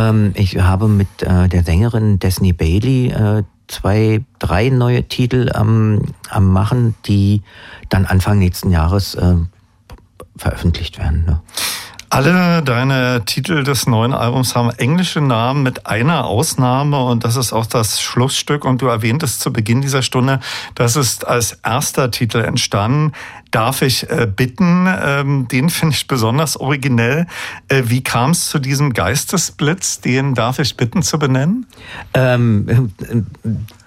Ähm, 0.00 0.32
ich 0.34 0.58
habe 0.58 0.88
mit 0.88 1.22
äh, 1.22 1.48
der 1.48 1.62
Sängerin 1.64 2.18
Destiny 2.18 2.52
Bailey 2.52 3.08
äh, 3.08 3.42
zwei, 3.68 4.24
drei 4.38 4.68
neue 4.70 5.04
Titel 5.04 5.50
am, 5.54 6.02
am 6.28 6.52
Machen, 6.52 6.94
die 7.06 7.42
dann 7.88 8.06
Anfang 8.06 8.38
nächsten 8.38 8.70
Jahres 8.70 9.14
äh, 9.14 9.36
veröffentlicht 10.36 10.98
werden. 10.98 11.24
Ne? 11.26 11.40
Alle 12.12 12.60
deine 12.64 13.24
Titel 13.24 13.62
des 13.62 13.86
neuen 13.86 14.12
Albums 14.12 14.56
haben 14.56 14.70
englische 14.70 15.20
Namen 15.20 15.62
mit 15.62 15.86
einer 15.86 16.24
Ausnahme 16.24 17.04
und 17.04 17.22
das 17.22 17.36
ist 17.36 17.52
auch 17.52 17.66
das 17.66 18.00
Schlussstück 18.00 18.64
und 18.64 18.82
du 18.82 18.86
erwähntest 18.86 19.40
zu 19.40 19.52
Beginn 19.52 19.80
dieser 19.80 20.02
Stunde, 20.02 20.40
das 20.74 20.96
ist 20.96 21.24
als 21.24 21.52
erster 21.62 22.10
Titel 22.10 22.38
entstanden. 22.38 23.12
Darf 23.50 23.82
ich 23.82 24.08
äh, 24.08 24.26
bitten, 24.26 24.86
ähm, 24.88 25.48
den 25.48 25.70
finde 25.70 25.94
ich 25.94 26.06
besonders 26.06 26.56
originell. 26.56 27.26
Äh, 27.68 27.82
wie 27.86 28.02
kam 28.02 28.30
es 28.30 28.48
zu 28.48 28.58
diesem 28.58 28.92
Geistesblitz, 28.92 30.00
den 30.00 30.34
darf 30.34 30.58
ich 30.58 30.76
bitten 30.76 31.02
zu 31.02 31.18
benennen? 31.18 31.66
Ähm, 32.14 32.92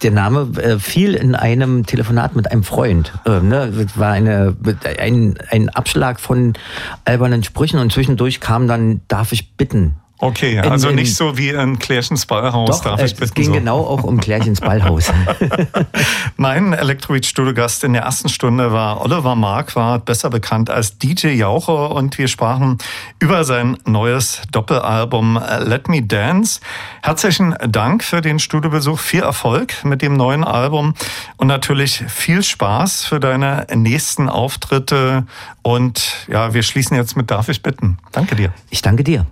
der 0.02 0.12
Name 0.12 0.50
äh, 0.62 0.80
fiel 0.80 1.14
in 1.14 1.36
einem 1.36 1.86
Telefonat 1.86 2.36
mit 2.36 2.52
einem 2.52 2.64
Freund. 2.64 3.14
Äh, 3.26 3.40
ne? 3.40 3.88
war 3.96 4.12
eine, 4.12 4.56
ein, 5.00 5.36
ein 5.50 5.70
Abschlag 5.70 6.20
von 6.20 6.54
albernen 7.06 7.44
Sprüchen 7.44 7.80
und 7.80 7.92
zwischendurch 7.92 8.40
kam 8.42 8.68
dann, 8.68 9.02
darf 9.08 9.32
ich 9.32 9.56
bitten. 9.56 9.96
Okay, 10.24 10.58
also 10.58 10.88
in, 10.88 10.92
in, 10.92 11.04
nicht 11.04 11.16
so 11.16 11.38
wie 11.38 11.50
in 11.50 11.80
Klärchens 11.80 12.26
Ballhaus, 12.26 12.70
doch, 12.70 12.84
darf 12.86 13.04
ich 13.04 13.12
bitten. 13.12 13.26
Es 13.26 13.34
ging 13.34 13.46
so. 13.48 13.52
genau 13.52 13.80
auch 13.80 14.06
um 14.06 14.22
Klärchens 14.22 14.62
Ballhaus. 14.62 15.12
mein 16.38 16.72
Elektroid-Studiogast 16.72 17.84
in 17.84 17.92
der 17.92 18.04
ersten 18.04 18.30
Stunde 18.30 18.72
war 18.72 19.02
Oliver 19.02 19.36
Marquardt, 19.36 20.06
besser 20.06 20.30
bekannt 20.30 20.70
als 20.70 20.98
DJ 20.98 21.34
Jauche 21.34 21.90
und 21.90 22.18
wir 22.18 22.30
sprachen 22.30 22.78
über 23.20 23.44
sein 23.44 23.78
neues 23.86 24.42
Doppelalbum 24.54 25.42
Let 25.60 25.90
Me 25.90 26.02
Dance. 26.02 26.62
Herzlichen 27.02 27.56
Dank 27.68 28.02
für 28.02 28.22
den 28.22 28.40
Studiobesuch, 28.40 29.00
viel 29.00 29.24
Erfolg 29.24 29.84
mit 29.84 30.02
dem 30.02 30.14
neuen 30.14 30.46
Album 30.46 30.94
und 31.36 31.48
natürlich 31.48 32.02
viel 32.08 32.44
Spaß 32.44 33.04
für 33.04 33.20
deine 33.20 33.68
nächsten 33.76 34.30
Auftritte 34.30 35.26
und 35.64 36.28
ja, 36.30 36.54
wir 36.54 36.64
schließen 36.64 36.96
jetzt 36.96 37.18
mit 37.18 37.30
Darf 37.30 37.50
ich 37.50 37.62
bitten. 37.62 37.98
Danke 38.14 38.38
dir. 38.38 38.54
Ich 38.70 38.82
danke 38.82 39.04
dir. 39.04 39.26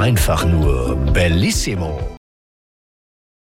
Einfach 0.00 0.46
nur 0.46 0.96
bellissimo. 1.12 2.09